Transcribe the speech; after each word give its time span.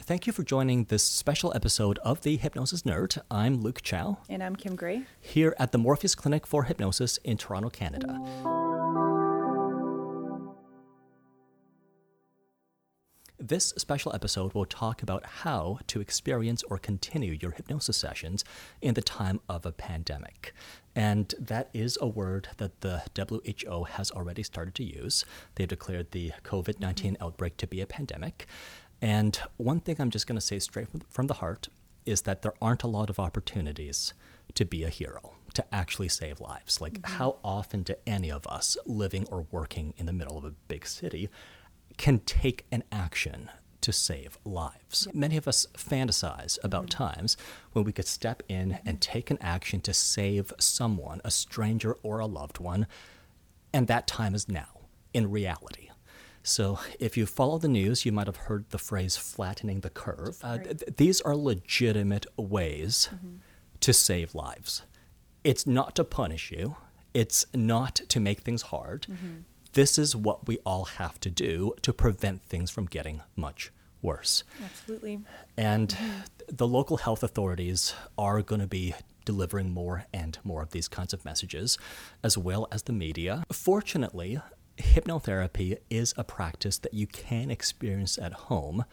Thank 0.00 0.26
you 0.26 0.32
for 0.32 0.42
joining 0.42 0.84
this 0.84 1.02
special 1.02 1.52
episode 1.54 1.98
of 1.98 2.22
the 2.22 2.38
Hypnosis 2.38 2.84
Nerd. 2.84 3.20
I'm 3.30 3.60
Luke 3.60 3.82
Chow. 3.82 4.16
And 4.30 4.42
I'm 4.42 4.56
Kim 4.56 4.76
Gray. 4.76 5.02
Here 5.20 5.54
at 5.58 5.72
the 5.72 5.78
Morpheus 5.78 6.14
Clinic 6.14 6.46
for 6.46 6.64
Hypnosis 6.64 7.18
in 7.18 7.36
Toronto, 7.36 7.68
Canada. 7.68 8.18
This 13.48 13.72
special 13.78 14.14
episode 14.14 14.52
will 14.52 14.66
talk 14.66 15.02
about 15.02 15.24
how 15.24 15.78
to 15.86 16.02
experience 16.02 16.62
or 16.64 16.76
continue 16.76 17.32
your 17.32 17.52
hypnosis 17.52 17.96
sessions 17.96 18.44
in 18.82 18.92
the 18.92 19.00
time 19.00 19.40
of 19.48 19.64
a 19.64 19.72
pandemic. 19.72 20.52
And 20.94 21.34
that 21.38 21.70
is 21.72 21.96
a 21.98 22.06
word 22.06 22.48
that 22.58 22.82
the 22.82 23.04
WHO 23.16 23.84
has 23.84 24.10
already 24.10 24.42
started 24.42 24.74
to 24.74 24.84
use. 24.84 25.24
They've 25.54 25.66
declared 25.66 26.10
the 26.10 26.32
COVID 26.44 26.78
19 26.78 27.16
outbreak 27.22 27.56
to 27.56 27.66
be 27.66 27.80
a 27.80 27.86
pandemic. 27.86 28.46
And 29.00 29.40
one 29.56 29.80
thing 29.80 29.96
I'm 29.98 30.10
just 30.10 30.26
going 30.26 30.36
to 30.38 30.44
say 30.44 30.58
straight 30.58 30.88
from 31.08 31.26
the 31.26 31.34
heart 31.34 31.68
is 32.04 32.22
that 32.22 32.42
there 32.42 32.54
aren't 32.60 32.82
a 32.82 32.88
lot 32.88 33.08
of 33.08 33.18
opportunities 33.18 34.12
to 34.56 34.66
be 34.66 34.84
a 34.84 34.90
hero, 34.90 35.36
to 35.54 35.64
actually 35.74 36.08
save 36.10 36.38
lives. 36.38 36.82
Like, 36.82 37.00
mm-hmm. 37.00 37.14
how 37.14 37.38
often 37.42 37.82
do 37.82 37.94
any 38.06 38.30
of 38.30 38.46
us 38.46 38.76
living 38.84 39.26
or 39.30 39.46
working 39.50 39.94
in 39.96 40.04
the 40.04 40.12
middle 40.12 40.36
of 40.36 40.44
a 40.44 40.52
big 40.68 40.86
city 40.86 41.30
can 41.96 42.20
take 42.20 42.66
an 42.70 42.84
action 42.92 43.50
to 43.80 43.92
save 43.92 44.38
lives. 44.44 45.08
Many 45.14 45.36
of 45.36 45.46
us 45.48 45.66
fantasize 45.74 46.58
about 46.62 46.86
mm-hmm. 46.86 47.04
times 47.04 47.36
when 47.72 47.84
we 47.84 47.92
could 47.92 48.06
step 48.06 48.42
in 48.48 48.78
and 48.84 49.00
take 49.00 49.30
an 49.30 49.38
action 49.40 49.80
to 49.82 49.94
save 49.94 50.52
someone, 50.58 51.20
a 51.24 51.30
stranger 51.30 51.96
or 52.02 52.18
a 52.18 52.26
loved 52.26 52.58
one, 52.58 52.86
and 53.72 53.86
that 53.86 54.06
time 54.06 54.34
is 54.34 54.48
now, 54.48 54.80
in 55.14 55.30
reality. 55.30 55.90
So, 56.42 56.78
if 56.98 57.16
you 57.16 57.26
follow 57.26 57.58
the 57.58 57.68
news, 57.68 58.06
you 58.06 58.12
might 58.12 58.26
have 58.26 58.36
heard 58.36 58.70
the 58.70 58.78
phrase 58.78 59.16
flattening 59.16 59.80
the 59.80 59.90
curve. 59.90 60.38
Uh, 60.42 60.58
th- 60.58 60.82
these 60.96 61.20
are 61.20 61.36
legitimate 61.36 62.26
ways 62.38 63.10
mm-hmm. 63.12 63.36
to 63.80 63.92
save 63.92 64.34
lives. 64.34 64.82
It's 65.44 65.66
not 65.66 65.94
to 65.96 66.04
punish 66.04 66.50
you, 66.50 66.76
it's 67.12 67.44
not 67.54 67.96
to 68.08 68.20
make 68.20 68.40
things 68.40 68.62
hard. 68.62 69.06
Mm-hmm 69.10 69.40
this 69.72 69.98
is 69.98 70.16
what 70.16 70.46
we 70.46 70.58
all 70.58 70.84
have 70.84 71.20
to 71.20 71.30
do 71.30 71.74
to 71.82 71.92
prevent 71.92 72.42
things 72.42 72.70
from 72.70 72.86
getting 72.86 73.22
much 73.36 73.72
worse. 74.02 74.44
Absolutely. 74.64 75.20
And 75.56 75.88
mm-hmm. 75.88 76.20
the 76.48 76.66
local 76.66 76.98
health 76.98 77.22
authorities 77.22 77.94
are 78.16 78.42
going 78.42 78.60
to 78.60 78.66
be 78.66 78.94
delivering 79.24 79.70
more 79.70 80.06
and 80.12 80.38
more 80.42 80.62
of 80.62 80.70
these 80.70 80.88
kinds 80.88 81.12
of 81.12 81.24
messages, 81.24 81.76
as 82.22 82.38
well 82.38 82.66
as 82.72 82.84
the 82.84 82.92
media. 82.92 83.44
Fortunately, 83.52 84.40
hypnotherapy 84.78 85.78
is 85.90 86.14
a 86.16 86.24
practice 86.24 86.78
that 86.78 86.94
you 86.94 87.06
can 87.06 87.50
experience 87.50 88.16
at 88.18 88.32
home 88.32 88.84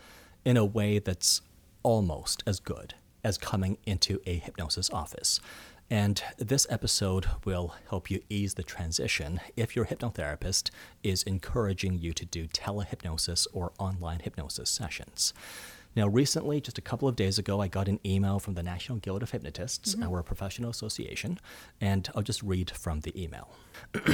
in 0.43 0.57
a 0.57 0.65
way 0.65 0.99
that's 0.99 1.41
almost 1.83 2.43
as 2.45 2.59
good 2.59 2.95
as 3.23 3.37
coming 3.37 3.77
into 3.85 4.19
a 4.25 4.37
hypnosis 4.37 4.89
office. 4.89 5.39
And 5.89 6.23
this 6.37 6.65
episode 6.69 7.27
will 7.43 7.75
help 7.89 8.09
you 8.09 8.21
ease 8.27 8.55
the 8.55 8.63
transition 8.63 9.39
if 9.55 9.75
your 9.75 9.85
hypnotherapist 9.85 10.71
is 11.03 11.21
encouraging 11.23 11.99
you 11.99 12.11
to 12.13 12.25
do 12.25 12.47
telehypnosis 12.47 13.45
or 13.53 13.71
online 13.77 14.19
hypnosis 14.19 14.69
sessions. 14.69 15.33
Now, 15.95 16.07
recently, 16.07 16.59
just 16.59 16.77
a 16.77 16.81
couple 16.81 17.07
of 17.07 17.15
days 17.15 17.39
ago, 17.39 17.61
I 17.61 17.67
got 17.67 17.87
an 17.87 18.01
email 18.05 18.39
from 18.39 18.55
the 18.55 18.63
National 18.63 18.97
Guild 18.97 19.23
of 19.23 19.31
Hypnotists, 19.31 19.95
mm-hmm. 19.95 20.03
our 20.03 20.23
professional 20.23 20.69
association, 20.69 21.39
and 21.79 22.09
I'll 22.13 22.23
just 22.23 22.43
read 22.43 22.71
from 22.71 23.01
the 23.01 23.21
email. 23.21 23.49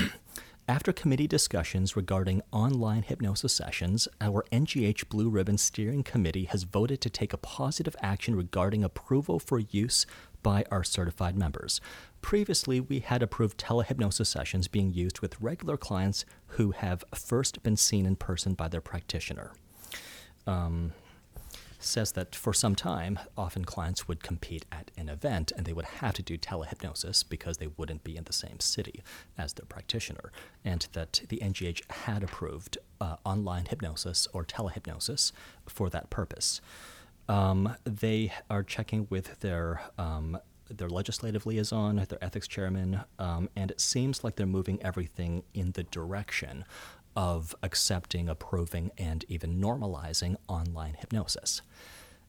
After 0.68 0.94
committee 0.94 1.28
discussions 1.28 1.96
regarding 1.96 2.44
online 2.52 3.02
hypnosis 3.02 3.54
sessions, 3.54 4.08
our 4.22 4.46
NGH 4.52 5.10
Blue 5.10 5.28
Ribbon 5.28 5.58
Steering 5.58 6.04
Committee 6.04 6.46
has 6.46 6.64
voted 6.64 7.02
to 7.02 7.10
take 7.10 7.34
a 7.34 7.38
positive 7.38 7.96
action 8.00 8.36
regarding 8.36 8.84
approval 8.84 9.40
for 9.40 9.60
use 9.60 10.06
by 10.44 10.66
our 10.72 10.84
certified 10.84 11.38
members. 11.38 11.82
Previously, 12.22 12.80
we 12.80 13.00
had 13.00 13.24
approved 13.24 13.58
telehypnosis 13.58 14.28
sessions 14.28 14.68
being 14.68 14.94
used 14.94 15.20
with 15.20 15.40
regular 15.42 15.78
clients 15.78 16.26
who 16.48 16.72
have 16.72 17.04
first 17.14 17.64
been 17.64 17.78
seen 17.78 18.06
in 18.06 18.16
person 18.16 18.54
by 18.54 18.68
their 18.68 18.82
practitioner. 18.82 19.52
Um, 20.46 20.94
says 21.84 22.12
that 22.14 22.36
for 22.36 22.54
some 22.54 22.76
time, 22.76 23.20
often 23.38 23.66
clients 23.66 24.08
would 24.08 24.24
compete 24.24 24.66
at 24.72 24.92
an 24.98 25.10
event 25.10 25.52
and 25.56 25.66
they 25.66 25.74
would 25.74 25.86
have 25.86 26.14
to 26.14 26.22
do 26.22 26.38
telehypnosis 26.38 27.28
because 27.28 27.58
they 27.58 27.68
wouldn't 27.68 28.04
be 28.04 28.16
in 28.16 28.24
the 28.26 28.34
same 28.34 28.60
city 28.60 29.04
as 29.38 29.54
their 29.54 29.66
practitioner, 29.66 30.32
and 30.64 30.88
that 30.94 31.22
the 31.30 31.40
NGH 31.40 31.90
had 31.92 32.24
approved 32.24 32.78
uh, 33.00 33.16
online 33.26 33.66
hypnosis 33.66 34.28
or 34.34 34.46
telehypnosis 34.46 35.32
for 35.68 35.90
that 35.90 36.10
purpose. 36.10 36.62
Um, 37.32 37.78
they 37.86 38.34
are 38.50 38.62
checking 38.62 39.08
with 39.10 39.40
their 39.40 39.82
um, 39.98 40.38
their 40.70 40.90
legislative 40.90 41.46
liaison, 41.46 41.96
their 41.96 42.24
ethics 42.24 42.48
chairman, 42.48 43.02
um, 43.20 43.50
and 43.56 43.72
it 43.72 43.80
seems 43.80 44.24
like 44.24 44.36
they're 44.36 44.46
moving 44.46 44.82
everything 44.84 45.44
in 45.54 45.72
the 45.72 45.84
direction 45.84 46.66
of 47.16 47.56
accepting, 47.64 48.28
approving, 48.28 48.92
and 48.98 49.24
even 49.30 49.62
normalizing 49.62 50.36
online 50.48 50.96
hypnosis. 51.00 51.62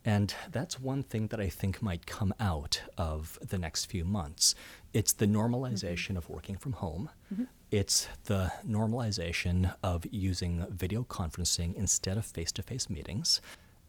And 0.05 0.35
that's 0.51 0.81
one 0.81 1.03
thing 1.03 1.29
that 1.29 1.41
I 1.41 1.49
think 1.49 1.83
might 1.83 2.07
come 2.07 2.35
out 2.41 2.83
of 2.97 3.39
the 3.41 3.59
next 3.59 3.87
few 3.87 4.05
months. 4.05 4.55
It's 4.93 5.13
the 5.13 5.27
normalization 5.27 6.11
mm-hmm. 6.11 6.17
of 6.19 6.29
working 6.29 6.57
from 6.57 6.73
home. 6.73 7.11
Mm-hmm. 7.33 7.45
It's 7.71 8.09
the 8.25 8.53
normalization 8.69 9.75
of 9.83 10.05
using 10.11 10.67
video 10.71 11.05
conferencing 11.05 11.75
instead 11.75 12.17
of 12.19 12.25
face 12.27 12.53
to 12.53 12.63
face 12.63 12.91
meetings. 12.91 13.41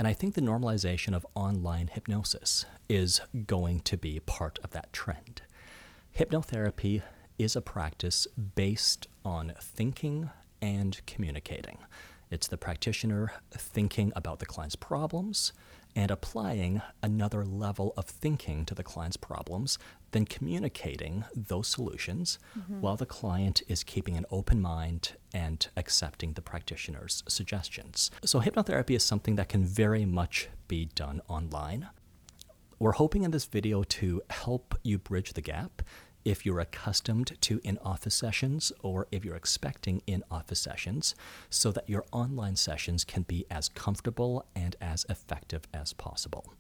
And 0.04 0.10
I 0.10 0.14
think 0.14 0.34
the 0.34 0.42
normalization 0.42 1.16
of 1.16 1.26
online 1.34 1.88
hypnosis 1.88 2.66
is 2.90 3.22
going 3.48 3.80
to 3.86 3.96
be 3.96 4.20
part 4.20 4.60
of 4.62 4.72
that 4.72 4.92
trend. 4.92 5.44
Hypnotherapy 6.20 7.04
is 7.40 7.56
a 7.56 7.62
practice 7.62 8.28
based 8.54 9.08
on 9.24 9.54
thinking 9.62 10.30
and 10.62 11.00
communicating. 11.08 11.78
It's 12.30 12.48
the 12.48 12.58
practitioner 12.58 13.32
thinking 13.52 14.12
about 14.14 14.40
the 14.40 14.46
client's 14.46 14.76
problems 14.76 15.54
and 15.96 16.10
applying 16.12 16.82
another 17.02 17.46
level 17.46 17.94
of 17.98 18.06
thinking 18.06 18.66
to 18.66 18.76
the 18.76 18.84
client's 18.84 19.18
problems, 19.18 19.78
then 20.12 20.26
communicating 20.26 21.24
those 21.36 21.68
solutions 21.68 22.40
mm-hmm. 22.58 22.82
while 22.82 22.96
the 22.96 23.06
client 23.06 23.62
is 23.68 23.84
keeping 23.84 24.18
an 24.18 24.26
open 24.32 24.62
mind 24.62 25.14
and 25.34 25.68
accepting 25.78 26.34
the 26.34 26.42
practitioner's 26.42 27.24
suggestions. 27.28 28.12
So, 28.24 28.40
hypnotherapy 28.40 28.96
is 28.96 29.04
something 29.04 29.36
that 29.36 29.50
can 29.50 29.64
very 29.64 30.06
much 30.06 30.50
be 30.68 30.86
done 30.96 31.22
online. 31.28 31.90
We're 32.80 32.94
hoping 32.94 33.24
in 33.24 33.32
this 33.32 33.46
video 33.46 33.84
to 33.84 34.22
help 34.30 34.76
you 34.84 34.98
bridge 34.98 35.34
the 35.34 35.42
gap 35.42 35.82
if 36.26 36.46
you're 36.46 36.60
accustomed 36.60 37.40
to 37.42 37.60
in 37.64 37.78
office 37.80 38.16
sessions 38.16 38.72
or 38.82 39.08
if 39.12 39.26
you're 39.26 39.36
expecting 39.36 40.02
in 40.08 40.24
office 40.32 40.60
sessions, 40.60 41.16
so 41.50 41.72
that 41.72 41.90
your 41.90 42.06
online 42.12 42.56
sessions 42.56 43.04
can 43.04 43.24
be 43.24 43.46
as 43.50 43.70
comfortable 43.70 44.46
and 44.56 44.76
as 44.82 45.06
effective 45.10 45.68
as 45.74 45.94
possible. 45.94 46.54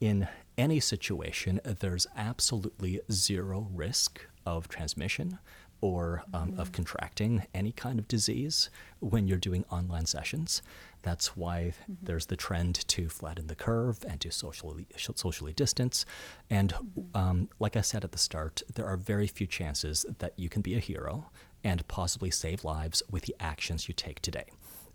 In 0.00 0.28
any 0.56 0.80
situation, 0.80 1.60
there's 1.64 2.06
absolutely 2.16 3.00
zero 3.10 3.68
risk 3.72 4.20
of 4.46 4.68
transmission 4.68 5.38
or 5.80 6.24
um, 6.32 6.50
mm-hmm. 6.50 6.60
of 6.60 6.72
contracting 6.72 7.46
any 7.54 7.72
kind 7.72 7.98
of 7.98 8.08
disease 8.08 8.70
when 9.00 9.28
you're 9.28 9.38
doing 9.38 9.64
online 9.70 10.06
sessions. 10.06 10.62
That's 11.02 11.36
why 11.36 11.74
mm-hmm. 11.82 11.94
there's 12.02 12.26
the 12.26 12.36
trend 12.36 12.86
to 12.88 13.08
flatten 13.08 13.46
the 13.46 13.54
curve 13.54 14.04
and 14.08 14.20
to 14.20 14.30
socially 14.30 14.86
socially 14.96 15.52
distance. 15.52 16.04
And 16.50 16.74
mm-hmm. 16.74 17.16
um, 17.16 17.48
like 17.58 17.76
I 17.76 17.82
said 17.82 18.04
at 18.04 18.12
the 18.12 18.18
start, 18.18 18.62
there 18.74 18.86
are 18.86 18.96
very 18.96 19.26
few 19.26 19.46
chances 19.46 20.04
that 20.18 20.32
you 20.36 20.48
can 20.48 20.62
be 20.62 20.74
a 20.74 20.80
hero 20.80 21.30
and 21.64 21.86
possibly 21.88 22.30
save 22.30 22.64
lives 22.64 23.02
with 23.10 23.24
the 23.24 23.36
actions 23.40 23.88
you 23.88 23.94
take 23.94 24.20
today. 24.20 24.46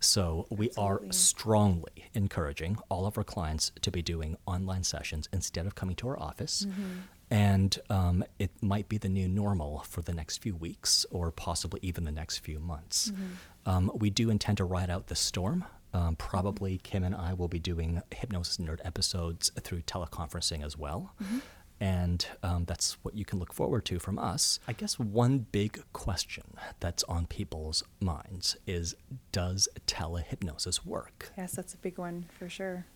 So 0.04 0.46
we 0.50 0.68
Absolutely. 0.68 1.08
are 1.08 1.12
strongly 1.12 2.04
encouraging 2.12 2.78
all 2.88 3.06
of 3.06 3.16
our 3.16 3.24
clients 3.24 3.72
to 3.80 3.90
be 3.90 4.02
doing 4.02 4.36
online 4.46 4.84
sessions 4.84 5.28
instead 5.32 5.66
of 5.66 5.74
coming 5.74 5.96
to 5.96 6.08
our 6.08 6.20
office. 6.20 6.66
Mm-hmm. 6.68 6.82
And 7.30 7.78
um, 7.88 8.24
it 8.38 8.50
might 8.62 8.88
be 8.88 8.98
the 8.98 9.08
new 9.08 9.26
normal 9.26 9.80
for 9.88 10.02
the 10.02 10.12
next 10.12 10.42
few 10.42 10.54
weeks 10.54 11.06
or 11.10 11.32
possibly 11.32 11.80
even 11.82 12.04
the 12.04 12.12
next 12.12 12.38
few 12.38 12.60
months. 12.60 13.10
Mm-hmm. 13.10 13.70
Um, 13.70 13.90
we 13.94 14.10
do 14.10 14.30
intend 14.30 14.58
to 14.58 14.64
ride 14.64 14.90
out 14.90 15.06
the 15.06 15.16
storm. 15.16 15.64
Um, 15.94 16.16
probably 16.16 16.78
Kim 16.78 17.02
and 17.02 17.14
I 17.14 17.32
will 17.34 17.48
be 17.48 17.58
doing 17.58 18.02
Hypnosis 18.12 18.58
Nerd 18.58 18.80
episodes 18.84 19.50
through 19.60 19.82
teleconferencing 19.82 20.64
as 20.64 20.76
well. 20.76 21.14
Mm-hmm. 21.22 21.38
And 21.80 22.26
um, 22.42 22.64
that's 22.64 22.96
what 23.02 23.14
you 23.14 23.24
can 23.24 23.38
look 23.38 23.52
forward 23.52 23.84
to 23.86 23.98
from 23.98 24.18
us. 24.18 24.60
I 24.68 24.72
guess 24.72 24.98
one 24.98 25.46
big 25.50 25.82
question 25.92 26.44
that's 26.80 27.02
on 27.04 27.26
people's 27.26 27.82
minds 28.00 28.56
is 28.66 28.94
Does 29.32 29.68
telehypnosis 29.86 30.86
work? 30.86 31.30
Yes, 31.36 31.52
that's 31.52 31.74
a 31.74 31.78
big 31.78 31.98
one 31.98 32.26
for 32.38 32.48
sure 32.48 32.86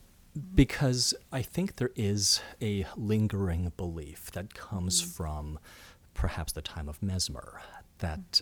because 0.55 1.15
I 1.33 1.43
think 1.43 1.77
there 1.77 1.91
is 1.97 2.41
a 2.61 2.87
lingering 2.97 3.73
belief 3.77 4.31
that 4.33 4.55
comes 4.55 5.03
mm. 5.03 5.07
from 5.17 5.59
perhaps 6.15 6.53
the 6.53 6.63
time 6.63 6.89
of 6.89 7.03
Mesmer 7.03 7.61
that 7.99 8.41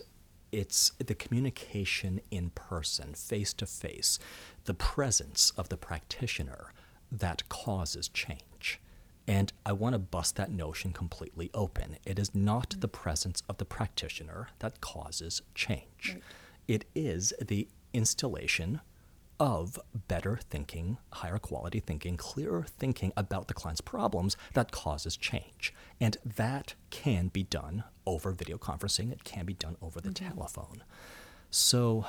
it's 0.51 0.91
the 0.97 1.15
communication 1.15 2.21
in 2.31 2.51
person, 2.51 3.13
face 3.13 3.53
to 3.53 3.65
face, 3.65 4.17
the 4.65 4.73
presence 4.73 5.51
of 5.57 5.69
the 5.69 5.77
practitioner 5.77 6.73
that 7.11 7.47
causes 7.49 8.07
change. 8.07 8.39
And 9.27 9.51
I 9.65 9.73
want 9.73 9.93
to 9.93 9.99
bust 9.99 10.37
that 10.37 10.51
notion 10.51 10.93
completely 10.93 11.49
open. 11.53 11.97
It 12.05 12.17
is 12.17 12.33
not 12.33 12.75
the 12.79 12.87
presence 12.87 13.43
of 13.49 13.57
the 13.57 13.65
practitioner 13.65 14.49
that 14.59 14.79
causes 14.79 15.41
change. 15.53 16.13
Right. 16.13 16.23
It 16.67 16.85
is 16.95 17.33
the 17.41 17.67
installation 17.93 18.81
of 19.39 19.79
better 20.07 20.39
thinking, 20.49 20.97
higher 21.13 21.37
quality 21.37 21.79
thinking, 21.79 22.17
clearer 22.17 22.63
thinking 22.63 23.11
about 23.15 23.47
the 23.47 23.53
client's 23.53 23.81
problems 23.81 24.35
that 24.53 24.71
causes 24.71 25.15
change. 25.15 25.73
And 25.99 26.17
that 26.25 26.73
can 26.89 27.27
be 27.27 27.43
done 27.43 27.83
over 28.05 28.31
video 28.31 28.57
conferencing, 28.57 29.11
it 29.11 29.23
can 29.23 29.45
be 29.45 29.53
done 29.53 29.75
over 29.81 29.99
the 29.99 30.09
mm-hmm. 30.09 30.29
telephone. 30.29 30.83
So 31.51 32.05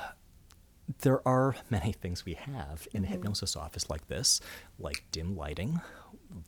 there 1.01 1.25
are 1.27 1.55
many 1.69 1.91
things 1.91 2.25
we 2.25 2.33
have 2.33 2.87
in 2.93 3.03
a 3.03 3.05
mm-hmm. 3.05 3.13
hypnosis 3.13 3.55
office 3.55 3.89
like 3.89 4.07
this, 4.07 4.41
like 4.79 5.03
dim 5.11 5.35
lighting, 5.35 5.81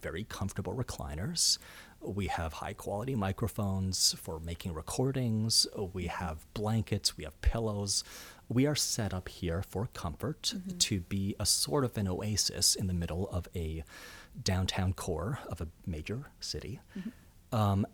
very 0.01 0.24
comfortable 0.24 0.74
recliners. 0.74 1.57
We 2.01 2.28
have 2.28 2.54
high 2.54 2.74
quality 2.74 3.16
microphones 3.16 4.13
for 4.19 4.39
making 4.39 4.74
recordings. 4.74 5.68
We 5.94 6.07
have 6.07 6.45
blankets. 6.54 7.18
We 7.18 7.24
have 7.24 7.39
pillows. 7.42 8.04
We 8.50 8.66
are 8.66 8.75
set 8.75 9.13
up 9.13 9.30
here 9.30 9.63
for 9.68 9.88
comfort 9.94 10.54
to 10.80 11.00
be 11.01 11.36
a 11.39 11.45
sort 11.45 11.83
of 11.86 11.98
an 11.98 12.07
oasis 12.07 12.75
in 12.75 12.88
the 12.88 12.94
middle 12.94 13.30
of 13.30 13.48
a 13.56 13.83
downtown 14.44 14.94
core 14.94 15.39
of 15.48 15.62
a 15.62 15.68
major 15.86 16.31
city. 16.39 16.80
Um, 17.51 17.86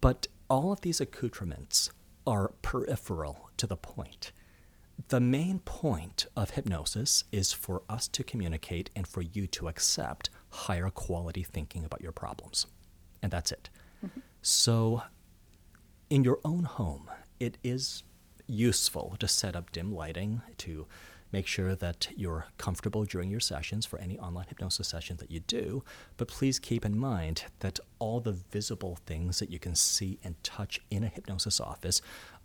but 0.00 0.26
all 0.48 0.72
of 0.72 0.80
these 0.82 1.00
accoutrements 1.00 1.90
are 2.26 2.52
peripheral 2.62 3.50
to 3.56 3.66
the 3.66 3.76
point. 3.76 4.32
The 5.08 5.20
main 5.20 5.60
point 5.60 6.26
of 6.36 6.50
hypnosis 6.50 7.24
is 7.32 7.52
for 7.52 7.82
us 7.88 8.08
to 8.08 8.24
communicate 8.24 8.90
and 8.94 9.06
for 9.06 9.22
you 9.22 9.46
to 9.48 9.68
accept 9.68 10.30
higher 10.50 10.90
quality 10.90 11.42
thinking 11.42 11.84
about 11.84 12.00
your 12.00 12.12
problems. 12.12 12.66
And 13.22 13.30
that's 13.30 13.52
it. 13.52 13.70
Mm-hmm. 14.04 14.20
So, 14.42 15.02
in 16.08 16.24
your 16.24 16.40
own 16.44 16.64
home, 16.64 17.08
it 17.38 17.56
is 17.62 18.02
useful 18.46 19.16
to 19.20 19.28
set 19.28 19.54
up 19.54 19.70
dim 19.70 19.94
lighting 19.94 20.42
to 20.58 20.86
make 21.32 21.46
sure 21.46 21.76
that 21.76 22.08
you're 22.16 22.46
comfortable 22.58 23.04
during 23.04 23.30
your 23.30 23.40
sessions 23.40 23.86
for 23.86 23.98
any 24.00 24.18
online 24.18 24.46
hypnosis 24.48 24.88
session 24.88 25.16
that 25.18 25.30
you 25.30 25.40
do. 25.40 25.84
But 26.16 26.28
please 26.28 26.58
keep 26.58 26.84
in 26.84 26.98
mind 26.98 27.44
that 27.60 27.78
all 28.00 28.20
the 28.20 28.32
visible 28.32 28.98
things 29.06 29.38
that 29.38 29.50
you 29.50 29.60
can 29.60 29.76
see 29.76 30.18
and 30.24 30.42
touch 30.42 30.80
in 30.90 31.04
a 31.04 31.08
hypnosis 31.08 31.60
office 31.60 32.02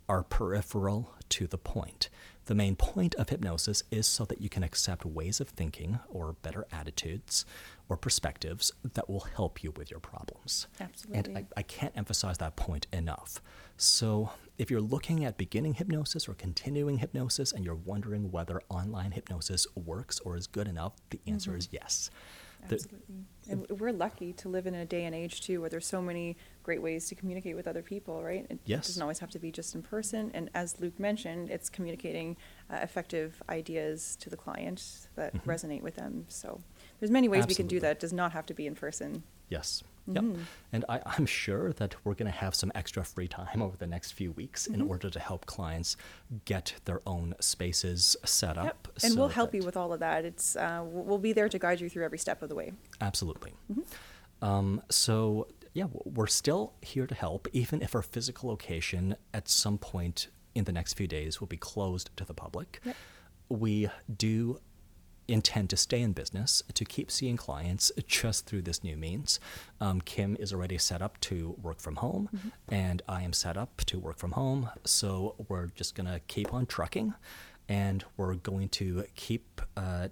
are 0.08 0.22
peripheral 0.22 1.14
to 1.30 1.48
the 1.48 1.58
point. 1.58 2.08
The 2.46 2.54
main 2.54 2.76
point 2.76 3.14
of 3.16 3.28
hypnosis 3.28 3.82
is 3.90 4.06
so 4.06 4.24
that 4.26 4.40
you 4.40 4.48
can 4.48 4.62
accept 4.62 5.04
ways 5.04 5.40
of 5.40 5.48
thinking 5.48 5.98
or 6.08 6.34
better 6.42 6.64
attitudes 6.72 7.44
or 7.88 7.96
perspectives 7.96 8.72
that 8.94 9.08
will 9.10 9.26
help 9.36 9.62
you 9.64 9.72
with 9.72 9.90
your 9.90 10.00
problems. 10.00 10.66
Absolutely. 10.80 11.18
And 11.34 11.38
I, 11.38 11.44
I 11.56 11.62
can't 11.62 11.96
emphasize 11.96 12.38
that 12.38 12.56
point 12.56 12.86
enough. 12.92 13.40
So, 13.76 14.30
if 14.58 14.70
you're 14.70 14.80
looking 14.80 15.24
at 15.24 15.36
beginning 15.36 15.74
hypnosis 15.74 16.28
or 16.28 16.34
continuing 16.34 16.98
hypnosis 16.98 17.52
and 17.52 17.64
you're 17.64 17.74
wondering 17.74 18.30
whether 18.32 18.62
online 18.70 19.10
hypnosis 19.10 19.66
works 19.74 20.18
or 20.20 20.36
is 20.36 20.46
good 20.46 20.66
enough, 20.66 20.94
the 21.10 21.20
answer 21.26 21.50
Mm-hmm. 21.50 21.58
is 21.58 21.68
yes. 21.72 22.10
Absolutely. 22.64 23.24
And 23.48 23.66
we're 23.78 23.92
lucky 23.92 24.32
to 24.34 24.48
live 24.48 24.66
in 24.66 24.74
a 24.74 24.84
day 24.84 25.04
and 25.04 25.14
age 25.14 25.40
too 25.40 25.60
where 25.60 25.70
there's 25.70 25.86
so 25.86 26.02
many 26.02 26.36
great 26.64 26.82
ways 26.82 27.06
to 27.08 27.14
communicate 27.14 27.54
with 27.54 27.68
other 27.68 27.82
people, 27.82 28.22
right? 28.22 28.44
It 28.50 28.58
Yes. 28.64 28.86
doesn't 28.88 29.00
always 29.02 29.20
have 29.20 29.30
to 29.30 29.38
be 29.38 29.52
just 29.52 29.74
in 29.74 29.82
person. 29.82 30.30
And 30.34 30.50
as 30.54 30.80
Luke 30.80 30.98
mentioned, 30.98 31.48
it's 31.50 31.68
communicating 31.70 32.36
uh, 32.68 32.78
effective 32.82 33.40
ideas 33.48 34.16
to 34.20 34.30
the 34.30 34.36
client 34.36 35.08
that 35.14 35.32
Mhm. 35.34 35.44
resonate 35.44 35.82
with 35.82 35.94
them. 35.94 36.24
So 36.28 36.60
there's 36.98 37.10
many 37.12 37.28
ways 37.28 37.46
we 37.46 37.54
can 37.54 37.68
do 37.68 37.78
that. 37.80 37.92
It 37.92 38.00
does 38.00 38.12
not 38.12 38.32
have 38.32 38.46
to 38.46 38.54
be 38.54 38.66
in 38.66 38.74
person. 38.74 39.22
Yes. 39.48 39.84
Yep. 40.08 40.22
Mhm. 40.24 40.38
And 40.72 40.84
I, 40.88 41.00
I'm 41.04 41.26
sure 41.26 41.72
that 41.72 41.96
we're 42.04 42.14
going 42.14 42.30
to 42.30 42.38
have 42.38 42.54
some 42.54 42.70
extra 42.74 43.04
free 43.04 43.28
time 43.28 43.60
over 43.62 43.76
the 43.76 43.86
next 43.86 44.12
few 44.12 44.32
weeks 44.32 44.66
in 44.66 44.80
Mhm. 44.82 44.88
order 44.88 45.10
to 45.10 45.18
help 45.18 45.46
clients 45.46 45.96
get 46.44 46.74
their 46.84 47.00
own 47.06 47.34
spaces 47.40 48.16
set 48.24 48.56
Yep. 48.56 48.64
up. 48.66 48.88
And 49.02 49.12
so 49.12 49.18
we'll 49.18 49.28
help 49.28 49.54
you 49.54 49.62
with 49.64 49.76
all 49.76 49.92
of 49.92 50.00
that. 50.00 50.24
It's 50.24 50.56
uh, 50.56 50.82
we'll 50.84 51.18
be 51.18 51.32
there 51.32 51.48
to 51.48 51.58
guide 51.58 51.80
you 51.80 51.88
through 51.88 52.04
every 52.04 52.18
step 52.18 52.42
of 52.42 52.48
the 52.48 52.54
way. 52.54 52.72
Absolutely. 53.00 53.52
Mm-hmm. 53.72 54.44
Um, 54.44 54.82
so, 54.90 55.48
yeah, 55.72 55.86
we're 56.04 56.26
still 56.26 56.74
here 56.82 57.06
to 57.06 57.14
help, 57.14 57.48
even 57.52 57.80
if 57.82 57.94
our 57.94 58.02
physical 58.02 58.48
location 58.50 59.16
at 59.32 59.48
some 59.48 59.78
point 59.78 60.28
in 60.54 60.64
the 60.64 60.72
next 60.72 60.94
few 60.94 61.06
days 61.06 61.40
will 61.40 61.46
be 61.48 61.56
closed 61.56 62.10
to 62.16 62.24
the 62.24 62.34
public. 62.34 62.80
Yep. 62.84 62.96
We 63.48 63.88
do 64.14 64.60
intend 65.28 65.70
to 65.70 65.76
stay 65.76 66.00
in 66.00 66.12
business 66.12 66.62
to 66.74 66.84
keep 66.84 67.10
seeing 67.10 67.36
clients 67.36 67.90
just 68.06 68.46
through 68.46 68.62
this 68.62 68.84
new 68.84 68.96
means. 68.96 69.40
Um, 69.80 70.00
Kim 70.00 70.36
is 70.38 70.52
already 70.52 70.78
set 70.78 71.02
up 71.02 71.18
to 71.22 71.56
work 71.62 71.80
from 71.80 71.96
home, 71.96 72.28
and 72.68 73.02
I 73.08 73.22
am 73.22 73.32
set 73.32 73.56
up 73.56 73.78
to 73.86 73.98
work 73.98 74.18
from 74.18 74.32
home. 74.32 74.70
So 74.84 75.34
we're 75.48 75.66
just 75.68 75.94
going 75.94 76.06
to 76.06 76.20
keep 76.20 76.52
on 76.54 76.66
trucking, 76.66 77.14
and 77.68 78.04
we're 78.16 78.34
going 78.34 78.68
to 78.70 79.04
keep 79.14 79.60
uh, 79.76 80.08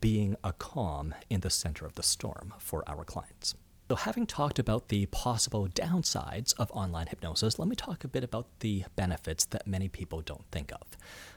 being 0.00 0.36
a 0.42 0.52
calm 0.52 1.14
in 1.28 1.40
the 1.40 1.50
center 1.50 1.84
of 1.84 1.94
the 1.94 2.02
storm 2.02 2.54
for 2.58 2.82
our 2.88 3.04
clients. 3.04 3.54
So, 3.88 3.96
having 3.96 4.26
talked 4.26 4.58
about 4.58 4.88
the 4.88 5.04
possible 5.06 5.68
downsides 5.68 6.54
of 6.58 6.70
online 6.70 7.08
hypnosis, 7.08 7.58
let 7.58 7.68
me 7.68 7.76
talk 7.76 8.02
a 8.02 8.08
bit 8.08 8.24
about 8.24 8.46
the 8.60 8.84
benefits 8.96 9.44
that 9.46 9.66
many 9.66 9.88
people 9.88 10.22
don't 10.22 10.44
think 10.50 10.72
of. 10.72 10.96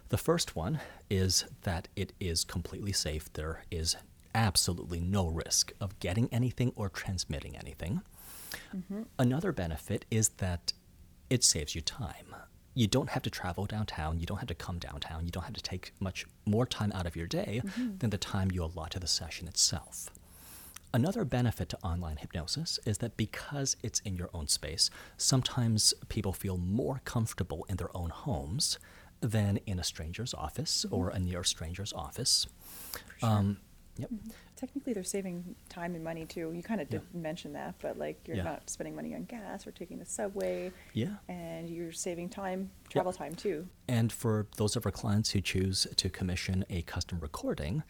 The 0.09 0.17
first 0.17 0.55
one 0.55 0.79
is 1.09 1.43
that 1.63 1.89
it 1.97 2.13
is 2.21 2.45
completely 2.45 2.93
safe. 2.93 3.31
There 3.33 3.63
is 3.69 3.97
absolutely 4.33 5.01
no 5.01 5.27
risk 5.27 5.73
of 5.81 5.99
getting 5.99 6.29
anything 6.31 6.71
or 6.77 6.87
transmitting 6.87 7.57
anything. 7.57 8.01
Mm-hmm. 8.73 9.01
Another 9.19 9.51
benefit 9.51 10.05
is 10.09 10.29
that 10.37 10.71
it 11.29 11.43
saves 11.43 11.75
you 11.75 11.81
time. 11.81 12.33
You 12.73 12.87
don't 12.87 13.09
have 13.09 13.23
to 13.23 13.29
travel 13.29 13.65
downtown, 13.65 14.19
you 14.19 14.25
don't 14.25 14.37
have 14.37 14.47
to 14.47 14.55
come 14.55 14.77
downtown, 14.77 15.25
you 15.25 15.31
don't 15.31 15.43
have 15.43 15.53
to 15.53 15.63
take 15.63 15.91
much 15.99 16.25
more 16.45 16.65
time 16.65 16.93
out 16.93 17.07
of 17.07 17.15
your 17.15 17.27
day 17.27 17.61
mm-hmm. 17.65 17.97
than 17.97 18.11
the 18.11 18.17
time 18.17 18.51
you 18.51 18.63
allot 18.63 18.91
to 18.91 18.99
the 18.99 19.07
session 19.07 19.47
itself. 19.47 20.11
Another 20.93 21.25
benefit 21.25 21.69
to 21.69 21.77
online 21.83 22.17
hypnosis 22.17 22.79
is 22.85 22.99
that 22.99 23.17
because 23.17 23.75
it's 23.83 23.99
in 24.01 24.15
your 24.15 24.29
own 24.33 24.47
space, 24.47 24.89
sometimes 25.17 25.93
people 26.09 26.33
feel 26.33 26.57
more 26.57 27.01
comfortable 27.03 27.65
in 27.69 27.75
their 27.75 27.95
own 27.95 28.09
homes 28.09 28.79
than 29.19 29.57
in 29.65 29.79
a 29.79 29.83
stranger's 29.83 30.33
office 30.33 30.85
or 30.89 31.09
a 31.09 31.19
near 31.19 31.43
stranger's 31.43 31.91
office. 31.93 32.47
sure. 33.19 33.29
Um, 33.29 33.57
yep. 33.97 34.09
Technically, 34.57 34.91
they're 34.91 35.03
saving 35.03 35.55
time 35.69 35.93
and 35.95 36.03
money 36.03 36.25
too. 36.25 36.51
You 36.51 36.63
kind 36.63 36.81
of 36.81 36.91
Yeah. 36.91 36.99
did 36.99 37.13
mention 37.15 37.53
that, 37.53 37.75
but 37.79 37.97
like 37.97 38.27
you're 38.27 38.37
Yeah. 38.37 38.43
not 38.43 38.69
spending 38.69 38.95
money 38.95 39.13
on 39.13 39.23
gas 39.25 39.65
or 39.67 39.71
taking 39.71 39.99
the 39.99 40.05
subway, 40.05 40.71
Yeah. 40.93 41.17
and 41.29 41.69
you're 41.69 41.91
saving 41.91 42.29
time, 42.29 42.71
travel 42.89 43.13
time 43.13 43.35
too. 43.35 43.69
And 43.87 44.11
for 44.11 44.47
those 44.57 44.75
of 44.75 44.85
our 44.85 44.91
clients 44.91 45.29
who 45.29 45.39
choose 45.41 45.87
to 45.95 46.09
commission 46.09 46.65
a 46.69 46.81
custom 46.81 47.19
recording, 47.21 47.83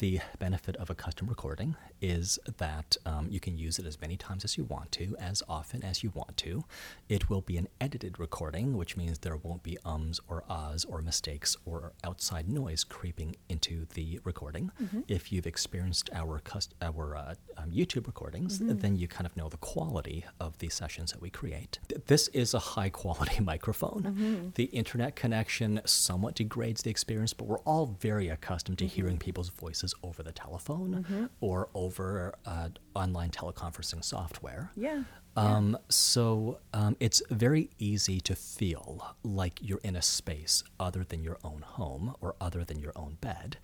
the 0.00 0.20
benefit 0.40 0.74
of 0.76 0.90
a 0.90 0.94
custom 0.96 1.28
recording 1.28 1.76
is 2.00 2.38
that 2.56 2.96
um, 3.06 3.30
you 3.30 3.38
can 3.38 3.56
use 3.56 3.78
it 3.78 3.86
as 3.86 4.00
many 4.00 4.16
times 4.16 4.44
as 4.44 4.56
you 4.58 4.64
want 4.64 4.90
to, 4.92 5.14
as 5.18 5.42
often 5.48 5.84
as 5.84 6.02
you 6.02 6.10
want 6.14 6.36
to. 6.38 6.64
It 7.08 7.28
will 7.30 7.40
be 7.42 7.56
an 7.56 7.68
edited 7.80 8.18
recording, 8.18 8.76
which 8.76 8.96
means 8.96 9.18
there 9.20 9.36
won't 9.36 9.62
be 9.62 9.78
ums 9.84 10.20
or 10.26 10.42
ahs 10.48 10.84
or 10.86 11.02
mistakes 11.02 11.56
or 11.66 11.92
outside 12.02 12.48
noise 12.48 12.82
creeping 12.82 13.36
into 13.48 13.86
the 13.94 14.18
recording. 14.24 14.70
If 15.06 15.30
you've 15.30 15.46
experienced 15.46 16.10
our 16.14 16.38
cust- 16.40 16.74
our 16.80 17.16
uh, 17.16 17.34
um, 17.56 17.70
YouTube 17.70 18.06
recordings, 18.06 18.58
then 18.60 18.96
you 18.96 19.08
kind 19.08 19.26
of 19.26 19.36
know 19.36 19.48
the 19.48 19.56
quality 19.56 20.24
of 20.40 20.56
the 20.58 20.68
sessions 20.68 21.12
that 21.12 21.20
we 21.20 21.30
create. 21.30 21.78
Th- 21.88 22.00
This 22.06 22.28
is 22.28 22.54
a 22.54 22.58
high 22.58 22.88
quality 22.88 23.40
microphone. 23.52 24.52
The 24.54 24.64
internet 24.64 25.16
connection 25.16 25.80
somewhat 25.84 26.34
degrades 26.36 26.82
the 26.82 26.90
experience, 26.90 27.32
but 27.32 27.46
we're 27.46 27.60
all 27.60 27.86
very 28.00 28.28
accustomed 28.28 28.78
to 28.78 28.86
hearing 28.86 29.18
people's 29.18 29.48
voices 29.50 29.94
over 30.02 30.22
the 30.22 30.32
telephone 30.32 31.28
or 31.40 31.68
over 31.74 32.34
uh, 32.46 32.68
online 32.94 33.30
teleconferencing 33.30 34.04
software. 34.04 34.70
Yeah. 34.76 35.02
Um, 35.36 35.76
so 35.88 36.58
um, 36.72 36.96
it's 37.00 37.22
very 37.30 37.70
easy 37.78 38.20
to 38.20 38.36
feel 38.36 39.16
like 39.22 39.58
you're 39.60 39.80
in 39.82 39.96
a 39.96 40.02
space 40.02 40.62
other 40.78 41.04
than 41.04 41.24
your 41.24 41.38
own 41.42 41.62
home 41.62 42.14
or 42.20 42.36
other 42.40 42.64
than 42.64 42.78
your 42.78 42.92
own 42.94 43.18
bed, 43.20 43.56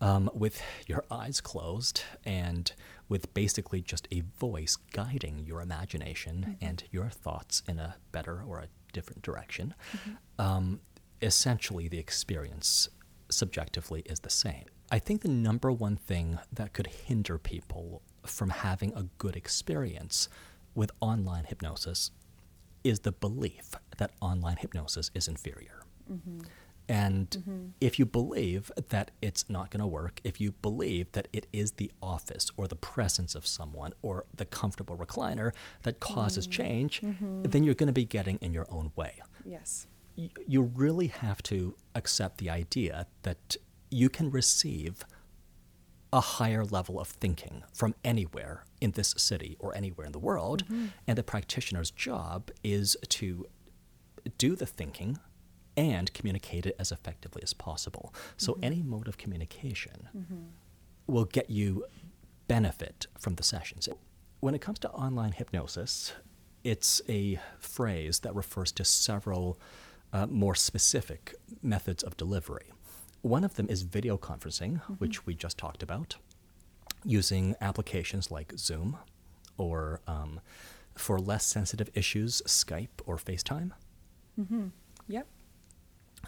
um, 0.00 0.30
with 0.32 0.62
your 0.86 1.04
eyes 1.10 1.40
closed 1.40 2.02
and 2.24 2.72
with 3.08 3.32
basically 3.34 3.80
just 3.80 4.06
a 4.12 4.20
voice 4.38 4.76
guiding 4.92 5.40
your 5.40 5.60
imagination 5.60 6.56
and 6.60 6.84
your 6.90 7.08
thoughts 7.08 7.62
in 7.68 7.78
a 7.78 7.96
better 8.12 8.42
or 8.46 8.58
a 8.60 8.68
different 8.92 9.22
direction. 9.22 9.74
Um, 10.38 10.80
essentially, 11.20 11.88
the 11.88 11.98
experience 11.98 12.88
subjectively 13.30 14.02
is 14.06 14.20
the 14.20 14.30
same. 14.30 14.64
I 14.90 14.98
think 14.98 15.22
the 15.22 15.28
number 15.28 15.70
one 15.70 15.96
thing 15.96 16.38
that 16.52 16.72
could 16.72 16.86
hinder 16.86 17.38
people 17.38 18.02
from 18.24 18.50
having 18.50 18.92
a 18.94 19.04
good 19.18 19.36
experience 19.36 20.28
with 20.78 20.92
online 21.00 21.44
hypnosis 21.44 22.12
is 22.84 23.00
the 23.00 23.10
belief 23.10 23.74
that 23.98 24.12
online 24.20 24.56
hypnosis 24.56 25.10
is 25.12 25.26
inferior. 25.26 25.82
Mm-hmm. 26.10 26.38
And 26.88 27.28
mm-hmm. 27.30 27.66
if 27.80 27.98
you 27.98 28.06
believe 28.06 28.70
that 28.88 29.10
it's 29.20 29.50
not 29.50 29.70
going 29.70 29.80
to 29.80 29.86
work, 29.86 30.20
if 30.22 30.40
you 30.40 30.52
believe 30.62 31.10
that 31.12 31.26
it 31.32 31.48
is 31.52 31.72
the 31.72 31.90
office 32.00 32.50
or 32.56 32.68
the 32.68 32.76
presence 32.76 33.34
of 33.34 33.44
someone 33.44 33.92
or 34.00 34.24
the 34.34 34.46
comfortable 34.46 34.96
recliner 34.96 35.52
that 35.82 35.98
causes 36.00 36.46
mm-hmm. 36.46 36.62
change, 36.62 37.02
then 37.42 37.64
you're 37.64 37.74
going 37.74 37.88
to 37.88 37.92
be 37.92 38.06
getting 38.06 38.38
in 38.40 38.54
your 38.54 38.66
own 38.70 38.92
way. 38.94 39.20
Yes. 39.44 39.88
You 40.14 40.62
really 40.62 41.08
have 41.08 41.42
to 41.44 41.74
accept 41.94 42.38
the 42.38 42.48
idea 42.48 43.06
that 43.22 43.56
you 43.90 44.08
can 44.08 44.30
receive 44.30 45.04
a 46.12 46.20
higher 46.20 46.64
level 46.64 46.98
of 46.98 47.08
thinking 47.08 47.62
from 47.72 47.94
anywhere 48.04 48.64
in 48.80 48.92
this 48.92 49.14
city 49.18 49.56
or 49.58 49.76
anywhere 49.76 50.06
in 50.06 50.12
the 50.12 50.18
world, 50.18 50.64
mm-hmm. 50.64 50.86
and 51.06 51.18
the 51.18 51.22
practitioner's 51.22 51.90
job 51.90 52.50
is 52.64 52.96
to 53.08 53.46
do 54.38 54.56
the 54.56 54.66
thinking 54.66 55.18
and 55.76 56.12
communicate 56.12 56.66
it 56.66 56.74
as 56.78 56.90
effectively 56.90 57.42
as 57.42 57.52
possible. 57.54 58.12
So 58.36 58.54
mm-hmm. 58.54 58.64
any 58.64 58.82
mode 58.82 59.08
of 59.08 59.18
communication 59.18 60.08
mm-hmm. 60.16 60.44
will 61.06 61.24
get 61.24 61.50
you 61.50 61.84
benefit 62.48 63.06
from 63.18 63.36
the 63.36 63.42
sessions. 63.42 63.88
When 64.40 64.54
it 64.54 64.60
comes 64.60 64.78
to 64.80 64.90
online 64.90 65.32
hypnosis, 65.32 66.14
it's 66.64 67.00
a 67.08 67.38
phrase 67.58 68.20
that 68.20 68.34
refers 68.34 68.72
to 68.72 68.84
several 68.84 69.58
uh, 70.12 70.26
more 70.26 70.54
specific 70.54 71.34
methods 71.62 72.02
of 72.02 72.16
delivery. 72.16 72.72
One 73.22 73.44
of 73.44 73.54
them 73.54 73.66
is 73.68 73.82
video 73.82 74.16
conferencing, 74.16 74.80
which 74.98 75.26
we 75.26 75.34
just 75.34 75.58
talked 75.58 75.82
about, 75.82 76.16
using 77.04 77.54
applications 77.60 78.30
like 78.30 78.52
Zoom 78.56 78.98
or 79.56 80.00
um, 80.06 80.40
for 80.94 81.18
less 81.18 81.44
sensitive 81.46 81.90
issues, 81.94 82.42
Skype 82.46 82.88
or 83.06 83.16
FaceTime. 83.16 83.72
Yep. 85.08 85.26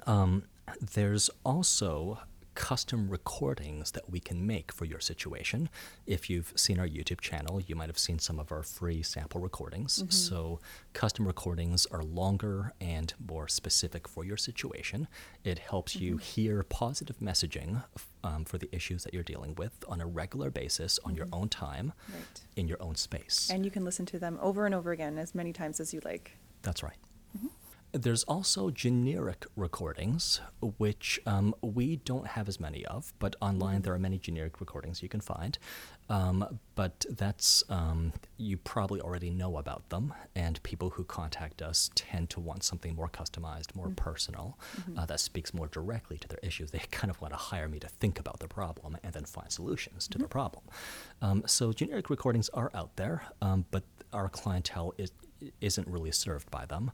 Um, 0.07 0.45
there's 0.81 1.31
also 1.45 2.21
custom 2.61 3.09
recordings 3.09 3.93
that 3.93 4.11
we 4.11 4.21
can 4.21 4.47
make 4.47 4.71
for 4.71 4.85
your 4.85 5.01
situation. 5.01 5.71
If 6.07 6.29
you've 6.29 6.53
seen 6.57 6.79
our 6.79 6.87
YouTube 6.87 7.23
channel, 7.23 7.59
you 7.59 7.75
might 7.75 7.89
have 7.89 7.99
seen 7.99 8.19
some 8.19 8.39
of 8.39 8.53
our 8.53 8.63
free 8.63 9.03
sample 9.03 9.41
recordings. 9.41 9.97
Mm-hmm. 9.97 10.11
So, 10.11 10.61
custom 10.93 11.27
recordings 11.27 11.87
are 11.87 12.03
longer 12.03 12.75
and 12.79 13.15
more 13.19 13.49
specific 13.49 14.07
for 14.07 14.27
your 14.27 14.37
situation. 14.37 15.09
It 15.43 15.59
helps 15.59 15.97
you 15.97 16.17
mm-hmm. 16.17 16.23
hear 16.23 16.63
positive 16.63 17.17
messaging 17.19 17.83
um, 18.23 18.45
for 18.45 18.59
the 18.59 18.69
issues 18.77 19.05
that 19.05 19.15
you're 19.15 19.23
dealing 19.23 19.55
with 19.55 19.83
on 19.89 20.03
a 20.03 20.07
regular 20.07 20.51
basis 20.51 21.01
on 21.03 21.15
your 21.15 21.27
mm-hmm. 21.27 21.43
own 21.43 21.49
time 21.49 21.95
Right. 22.13 22.41
in 22.57 22.69
your 22.69 22.83
own 22.83 22.95
space. 22.95 23.49
And 23.51 23.65
you 23.65 23.71
can 23.71 23.87
listen 23.87 24.05
to 24.07 24.19
them 24.19 24.39
over 24.43 24.67
and 24.67 24.75
over 24.75 24.93
again 24.93 25.17
as 25.17 25.35
many 25.35 25.55
times 25.55 25.81
as 25.81 25.95
you 25.95 26.03
like. 26.05 26.37
That's 26.61 26.83
right. 26.83 26.99
There's 27.93 28.23
also 28.25 28.71
generic 28.71 29.47
recordings, 29.57 30.41
which 30.79 31.19
um, 31.27 31.55
we 31.61 31.97
don't 31.97 32.27
have 32.27 32.49
as 32.49 32.61
many 32.61 32.85
of, 32.87 33.13
but 33.19 33.35
online 33.41 33.83
there 33.83 33.93
are 33.93 33.99
many 33.99 34.19
generic 34.19 34.61
recordings 34.61 35.03
you 35.03 35.09
can 35.09 35.21
find. 35.21 35.59
Um, 36.09 36.61
but 36.75 37.05
that's, 37.11 37.65
um, 37.69 38.13
you 38.37 38.57
probably 38.57 39.01
already 39.01 39.31
know 39.31 39.59
about 39.59 39.89
them, 39.89 40.15
and 40.35 40.63
people 40.63 40.91
who 40.91 41.05
contact 41.05 41.63
us 41.63 41.91
tend 41.95 42.31
to 42.31 42.41
want 42.41 42.63
something 42.63 42.95
more 42.95 43.09
customized, 43.09 43.75
more 43.75 43.91
personal, 43.91 44.59
uh, 44.97 45.07
that 45.07 45.21
speaks 45.21 45.53
more 45.53 45.67
directly 45.69 46.17
to 46.19 46.29
their 46.29 46.41
issues. 46.43 46.71
They 46.71 46.79
kind 46.91 47.11
of 47.11 47.21
want 47.21 47.33
to 47.33 47.39
hire 47.39 47.69
me 47.69 47.81
to 47.81 47.89
think 47.89 48.21
about 48.21 48.39
the 48.39 48.49
problem 48.49 48.99
and 49.03 49.13
then 49.13 49.25
find 49.25 49.51
solutions 49.51 50.07
to 50.09 50.19
the 50.19 50.29
problem. 50.29 50.65
Um, 51.23 51.43
so 51.47 51.73
generic 51.73 52.09
recordings 52.09 52.49
are 52.51 52.71
out 52.75 52.95
there, 52.97 53.23
um, 53.43 53.65
but 53.71 53.83
our 54.13 54.29
clientele 54.29 54.95
is, 54.99 55.13
isn't 55.61 55.87
really 55.87 56.13
served 56.13 56.51
by 56.51 56.67
them. 56.67 56.91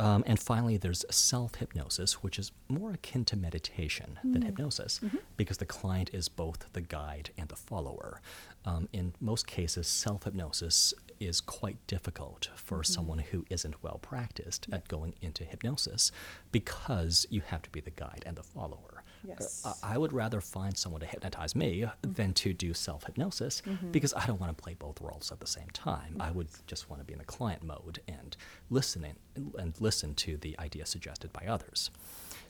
Um, 0.00 0.22
and 0.26 0.38
finally, 0.38 0.76
there's 0.76 1.04
self 1.10 1.56
hypnosis, 1.56 2.22
which 2.22 2.38
is 2.38 2.52
more 2.68 2.92
akin 2.92 3.24
to 3.26 3.36
meditation 3.36 4.18
than 4.22 4.42
hypnosis 4.42 5.00
because 5.36 5.58
the 5.58 5.66
client 5.66 6.10
is 6.12 6.28
both 6.28 6.72
the 6.72 6.80
guide 6.80 7.30
and 7.36 7.48
the 7.48 7.56
follower. 7.56 8.20
Um, 8.64 8.88
in 8.92 9.14
most 9.20 9.46
cases, 9.46 9.88
self 9.88 10.24
hypnosis 10.24 10.94
is 11.20 11.40
quite 11.40 11.84
difficult 11.88 12.48
for 12.54 12.84
someone 12.84 13.18
who 13.18 13.44
isn't 13.50 13.82
well 13.82 13.98
practiced 14.00 14.66
at 14.70 14.86
going 14.86 15.14
into 15.20 15.42
hypnosis 15.44 16.12
because 16.52 17.26
you 17.28 17.40
have 17.40 17.62
to 17.62 17.70
be 17.70 17.80
the 17.80 17.90
guide 17.90 18.22
and 18.24 18.36
the 18.36 18.42
follower. 18.42 19.02
Yes. 19.26 19.62
Uh, 19.64 19.74
I 19.82 19.98
would 19.98 20.12
rather 20.12 20.40
find 20.40 20.76
someone 20.76 21.00
to 21.00 21.06
hypnotize 21.06 21.54
me 21.54 21.86
than 22.02 22.32
to 22.34 22.52
do 22.52 22.74
self 22.74 23.04
hypnosis 23.04 23.62
because 23.90 24.14
I 24.14 24.26
don't 24.26 24.40
want 24.40 24.56
to 24.56 24.62
play 24.62 24.74
both 24.74 25.00
roles 25.00 25.32
at 25.32 25.40
the 25.40 25.46
same 25.46 25.68
time. 25.72 26.16
I 26.20 26.30
would 26.30 26.48
just 26.66 26.88
want 26.88 27.00
to 27.00 27.06
be 27.06 27.12
in 27.12 27.18
the 27.18 27.24
client 27.24 27.62
mode 27.62 28.00
and 28.08 28.36
listening 28.70 29.14
and 29.58 29.74
listen 29.80 30.14
to 30.16 30.36
the 30.36 30.58
ideas 30.58 30.88
suggested 30.88 31.32
by 31.32 31.46
others. 31.46 31.90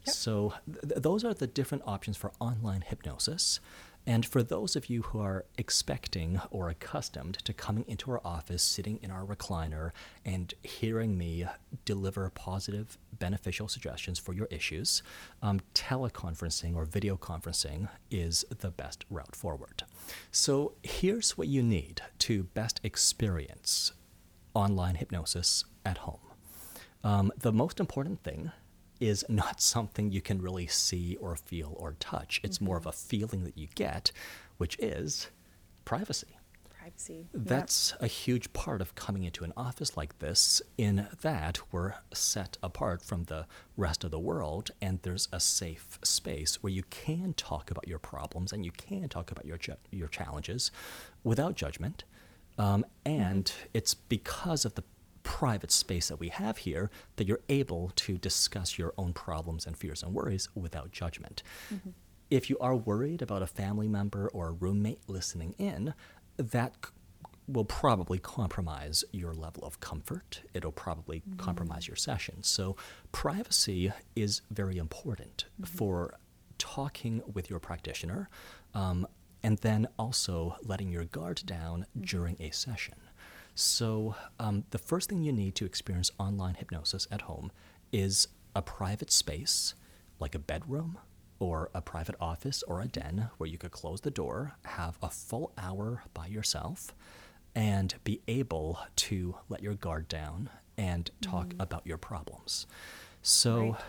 Yep. 0.07 0.15
So 0.15 0.55
th- 0.71 0.95
those 1.03 1.25
are 1.25 1.35
the 1.35 1.47
different 1.47 1.85
options 1.87 2.17
for 2.17 2.33
online 2.41 2.83
hypnosis. 2.83 3.61
And 4.07 4.25
for 4.25 4.43
those 4.43 4.75
of 4.75 4.89
you 4.89 5.03
who 5.03 5.21
are 5.21 5.45
expecting 5.59 6.41
or 6.51 6.71
accustomed 6.71 7.35
to 7.45 7.53
coming 7.53 7.85
into 7.87 8.11
our 8.11 8.23
office, 8.25 8.63
sitting 8.63 8.99
in 9.03 9.11
our 9.11 9.25
recliner, 9.25 9.91
and 10.25 10.55
hearing 10.63 11.19
me 11.19 11.45
deliver 11.85 12.31
positive, 12.31 12.97
beneficial 13.19 13.69
suggestions 13.69 14.19
for 14.19 14.33
your 14.33 14.47
issues, 14.51 15.03
um, 15.43 15.61
teleconferencing 15.75 16.75
or 16.75 16.87
video 16.87 17.17
conferencing 17.17 17.89
is 18.11 18.47
the 18.61 18.71
best 18.71 19.05
route 19.11 19.37
forward. 19.37 19.85
So 20.31 20.73
here's 20.83 21.37
what 21.37 21.49
you 21.49 21.63
need 21.63 22.01
to 22.21 22.45
best 22.45 22.81
experience 22.83 23.93
online 24.55 24.95
hypnosis 24.95 25.65
at 25.85 25.99
home. 25.99 26.21
Um, 27.05 27.31
the 27.39 27.53
most 27.53 27.79
important 27.79 28.23
thing 28.23 28.53
is 29.01 29.25
not 29.29 29.61
something 29.61 30.11
you 30.11 30.21
can 30.21 30.41
really 30.43 30.67
see 30.67 31.17
or 31.17 31.37
feel 31.37 31.75
or 31.79 31.95
touch. 32.01 32.41
It's 32.43 32.61
more 32.61 32.77
of 32.77 32.87
a 32.87 32.93
feeling 32.93 33.45
that 33.45 33.57
you 33.57 33.69
get, 33.75 34.13
which 34.57 34.77
is 34.79 35.29
privacy. 35.85 36.39
Privacy. 36.69 37.29
Yep. 37.33 37.43
That's 37.45 37.95
a 38.01 38.07
huge 38.07 38.53
part 38.53 38.81
of 38.81 38.95
coming 38.95 39.25
into 39.25 39.45
an 39.45 39.53
office 39.57 39.97
like 39.97 40.19
this, 40.21 40.63
in 40.77 41.07
that 41.21 41.61
we're 41.71 41.95
set 42.13 42.57
apart 42.63 43.03
from 43.03 43.25
the 43.25 43.47
rest 43.77 44.05
of 44.05 44.11
the 44.11 44.19
world, 44.19 44.71
and 44.81 45.01
there's 45.03 45.29
a 45.33 45.41
safe 45.41 45.99
space 46.03 46.63
where 46.63 46.73
you 46.73 46.83
can 46.85 47.35
talk 47.35 47.71
about 47.71 47.87
your 47.87 47.99
problems 47.99 48.53
and 48.53 48.65
you 48.65 48.73
can 48.73 49.09
talk 49.09 49.31
about 49.31 49.45
your, 49.45 49.59
your 49.91 50.09
challenges 50.09 50.71
without 51.25 51.57
judgment. 51.57 52.05
Um, 52.57 52.85
and 53.05 53.53
it's 53.73 53.95
because 53.95 54.65
of 54.65 54.75
the 54.75 54.83
private 55.23 55.71
space 55.71 56.09
that 56.09 56.21
we 56.21 56.29
have 56.29 56.59
here 56.59 56.91
that 57.17 57.27
you're 57.27 57.41
able 57.49 57.93
to 57.97 58.19
discuss 58.19 58.79
your 58.79 58.93
own 58.99 59.13
problems 59.13 59.67
and 59.67 59.77
fears 59.77 60.03
and 60.03 60.15
worries 60.15 60.49
without 60.55 60.93
judgment. 60.93 61.43
Mm-hmm. 61.73 61.91
If 62.31 62.51
you 62.51 62.59
are 62.59 62.77
worried 62.77 63.23
about 63.23 63.43
a 63.43 63.47
family 63.47 63.89
member 63.89 64.29
or 64.29 64.49
a 64.49 64.53
roommate 64.53 65.01
listening 65.09 65.55
in, 65.59 65.95
that 66.37 66.75
c- 66.85 66.91
will 67.47 67.65
probably 67.65 68.19
compromise 68.19 69.03
your 69.13 69.33
level 69.33 69.65
of 69.65 69.81
comfort. 69.81 70.43
It'll 70.53 70.73
probably 70.73 71.21
mm-hmm. 71.21 71.37
compromise 71.37 71.89
your 71.89 71.97
session. 71.97 72.43
So, 72.43 72.77
privacy 73.13 73.91
is 74.15 74.43
very 74.51 74.77
important 74.77 75.47
mm-hmm. 75.55 75.77
for 75.77 76.19
talking 76.59 77.23
with 77.33 77.49
your 77.49 77.61
practitioner 77.61 78.29
um, 78.75 79.07
and 79.43 79.59
then 79.59 79.87
also 79.99 80.57
letting 80.63 80.91
your 80.91 81.05
guard 81.05 81.43
down 81.47 81.87
during 81.99 82.37
a 82.41 82.51
session. 82.51 82.95
So, 83.59 84.15
um, 84.39 84.63
the 84.71 84.79
first 84.79 85.09
thing 85.09 85.25
you 85.25 85.33
need 85.33 85.57
to 85.57 85.65
experience 85.65 86.13
online 86.17 86.55
hypnosis 86.55 87.09
at 87.11 87.23
home 87.23 87.51
is 87.91 88.29
a 88.55 88.63
private 88.63 89.11
space, 89.11 89.75
like 90.21 90.37
a 90.37 90.39
bedroom 90.39 90.97
or 91.41 91.69
a 91.75 91.81
private 91.83 92.15
office 92.21 92.63
or 92.69 92.81
a 92.81 92.87
den, 92.87 93.31
where 93.37 93.49
you 93.49 93.59
could 93.59 93.73
close 93.73 94.01
the 94.03 94.13
door, 94.13 94.55
have 94.65 94.97
a 95.03 95.11
full 95.11 95.53
hour 95.59 96.05
by 96.15 96.29
yourself, 96.29 96.95
and 97.53 97.97
be 98.05 98.21
able 98.29 98.79
to 98.95 99.35
let 99.49 99.61
your 99.61 99.75
guard 99.75 100.07
down 100.07 100.51
and 100.77 101.11
talk 101.21 101.53
about 101.59 101.85
your 101.85 101.99
problems. 101.99 102.65
So, 103.23 103.71
Right. 103.73 103.81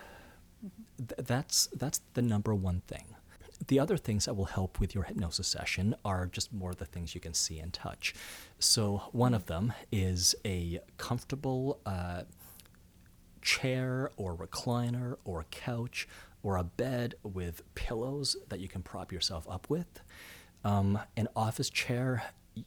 th- 0.98 1.28
that's 1.28 1.68
that's 1.68 2.02
the 2.16 2.24
number 2.24 2.56
one 2.56 2.82
thing. 2.88 3.06
The 3.70 3.80
other 3.80 3.98
things 3.98 4.26
that 4.26 4.34
will 4.34 4.46
help 4.46 4.80
with 4.80 4.96
your 4.96 5.04
hypnosis 5.04 5.48
session 5.48 5.94
are 6.04 6.26
just 6.26 6.52
more 6.52 6.72
of 6.72 6.78
the 6.78 6.86
things 6.86 7.14
you 7.14 7.22
can 7.22 7.36
see 7.36 7.60
and 7.60 7.72
touch. 7.72 8.16
So 8.58 9.04
one 9.12 9.36
of 9.36 9.46
them 9.46 9.74
is 9.92 10.34
a 10.44 10.80
comfortable 10.98 11.80
uh, 11.86 12.24
chair 13.44 14.10
or 14.18 14.36
recliner 14.36 15.18
or 15.24 15.46
couch 15.52 16.08
or 16.42 16.58
a 16.58 16.64
bed 16.64 17.14
with 17.22 17.62
pillows 17.76 18.36
that 18.48 18.60
you 18.60 18.68
can 18.68 18.82
prop 18.82 19.12
yourself 19.12 19.48
up 19.48 19.70
with. 19.70 20.02
Um, 20.64 20.98
an 21.16 21.28
office 21.36 21.70
chair 21.70 22.24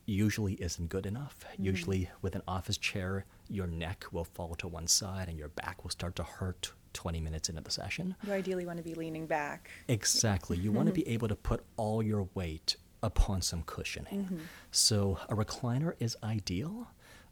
usually 0.07 0.55
isn't 0.55 0.89
good 0.89 1.05
enough. 1.05 1.45
Usually, 1.59 2.11
with 2.23 2.37
an 2.37 2.43
office 2.47 2.79
chair, 2.79 3.25
your 3.49 3.67
neck 3.67 4.05
will 4.13 4.25
fall 4.25 4.55
to 4.55 4.69
one 4.69 4.87
side 4.87 5.29
and 5.29 5.37
your 5.37 5.49
back 5.49 5.83
will 5.83 5.91
start 5.91 6.15
to 6.15 6.23
hurt 6.23 6.71
20 6.93 7.21
minutes 7.21 7.49
into 7.49 7.61
the 7.63 7.71
session. 7.71 8.15
You 8.27 8.33
ideally 8.33 8.67
want 8.67 8.79
to 8.79 8.83
be 8.83 8.95
leaning 8.95 9.27
back. 9.27 9.71
Exactly. 9.89 10.57
You 10.59 10.73
want 10.73 10.89
to 10.89 10.93
be 10.95 11.07
able 11.09 11.29
to 11.29 11.37
put 11.37 11.65
all 11.77 12.03
your 12.03 12.29
weight 12.35 12.77
upon 13.03 13.43
some 13.43 13.63
cushioning. 13.63 14.41
So 14.71 15.19
a 15.29 15.35
recliner 15.35 15.95
is 15.99 16.17
ideal. 16.23 16.89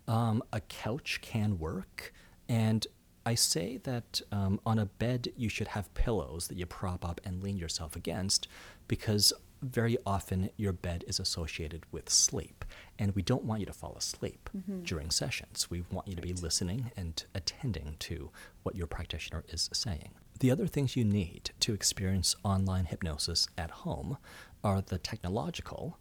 Um, 0.08 0.42
a 0.52 0.60
couch 0.60 1.20
can 1.22 1.58
work. 1.58 2.12
And 2.48 2.86
I 3.24 3.34
say 3.34 3.76
that 3.84 4.20
um, 4.32 4.60
on 4.66 4.78
a 4.78 4.86
bed 4.86 5.28
you 5.36 5.48
should 5.48 5.68
have 5.68 5.92
pillows 5.94 6.48
that 6.48 6.56
you 6.56 6.66
prop 6.66 7.04
up 7.04 7.20
and 7.24 7.42
lean 7.42 7.56
yourself 7.58 7.94
against 7.94 8.48
because 8.88 9.32
very 9.62 9.96
often 10.06 10.50
your 10.56 10.72
bed 10.72 11.04
is 11.06 11.20
associated 11.20 11.84
with 11.92 12.08
sleep. 12.08 12.64
And 12.98 13.14
we 13.14 13.22
don't 13.22 13.44
want 13.44 13.60
you 13.60 13.66
to 13.66 13.72
fall 13.72 13.94
asleep 13.96 14.48
Mm-hmm. 14.56 14.82
during 14.82 15.10
sessions. 15.10 15.70
We 15.70 15.84
want 15.90 16.08
you 16.08 16.16
to 16.16 16.22
be 16.22 16.32
listening 16.32 16.90
and 16.96 17.22
attending 17.34 17.96
to 18.00 18.30
what 18.62 18.74
your 18.74 18.86
practitioner 18.86 19.44
is 19.48 19.70
saying. 19.72 20.10
The 20.40 20.50
other 20.50 20.66
things 20.66 20.96
you 20.96 21.04
need 21.04 21.50
to 21.60 21.74
experience 21.74 22.34
online 22.42 22.86
hypnosis 22.86 23.48
at 23.56 23.70
home 23.70 24.16
are 24.64 24.80
the 24.80 24.98
technological 24.98 25.98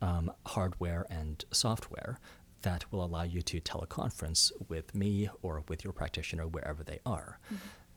um, 0.00 0.32
hardware 0.46 1.06
and 1.10 1.44
software 1.52 2.18
that 2.62 2.90
will 2.90 3.04
allow 3.04 3.22
you 3.22 3.42
to 3.42 3.60
teleconference 3.60 4.50
with 4.68 4.94
me 4.94 5.28
or 5.42 5.62
with 5.68 5.84
your 5.84 5.92
practitioner 5.92 6.46
wherever 6.46 6.82
they 6.82 6.98
are. 7.06 7.38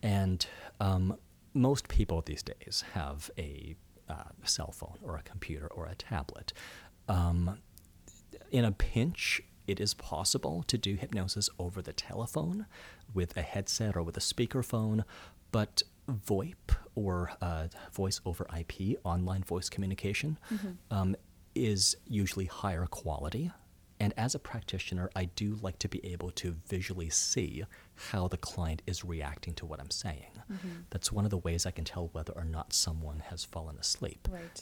And 0.03 0.45
um, 0.79 1.17
most 1.53 1.87
people 1.87 2.21
these 2.21 2.43
days 2.43 2.83
have 2.93 3.31
a 3.37 3.75
uh, 4.09 4.23
cell 4.43 4.71
phone 4.71 4.97
or 5.03 5.17
a 5.17 5.21
computer 5.21 5.67
or 5.67 5.85
a 5.85 5.95
tablet. 5.95 6.53
Um, 7.07 7.59
in 8.51 8.65
a 8.65 8.71
pinch, 8.71 9.41
it 9.67 9.79
is 9.79 9.93
possible 9.93 10.63
to 10.67 10.77
do 10.77 10.95
hypnosis 10.95 11.49
over 11.57 11.81
the 11.81 11.93
telephone 11.93 12.65
with 13.13 13.35
a 13.35 13.41
headset 13.41 13.95
or 13.95 14.03
with 14.03 14.17
a 14.17 14.21
speakerphone, 14.21 15.03
but 15.51 15.81
VoIP 16.09 16.75
or 16.93 17.31
uh, 17.41 17.67
voice 17.91 18.21
over 18.25 18.45
IP, 18.57 18.99
online 19.03 19.43
voice 19.43 19.69
communication, 19.69 20.37
um, 20.91 21.15
is 21.55 21.95
usually 22.07 22.45
higher 22.45 22.85
quality. 22.85 23.51
And 23.99 24.13
as 24.17 24.35
a 24.35 24.39
practitioner, 24.39 25.09
I 25.15 25.25
do 25.25 25.57
like 25.61 25.79
to 25.79 25.87
be 25.87 26.05
able 26.05 26.31
to 26.31 26.55
visually 26.67 27.09
see 27.09 27.63
how 28.11 28.27
the 28.27 28.37
client 28.37 28.81
is 28.85 29.05
reacting 29.05 29.53
to 29.55 29.65
what 29.65 29.79
I'm 29.79 29.91
saying. 29.91 30.31
Mm-hmm. 30.51 30.69
That's 30.89 31.11
one 31.11 31.23
of 31.25 31.31
the 31.31 31.37
ways 31.37 31.65
I 31.65 31.71
can 31.71 31.85
tell 31.85 32.09
whether 32.11 32.33
or 32.33 32.43
not 32.43 32.73
someone 32.73 33.19
has 33.29 33.45
fallen 33.45 33.77
asleep 33.77 34.27
Right. 34.29 34.61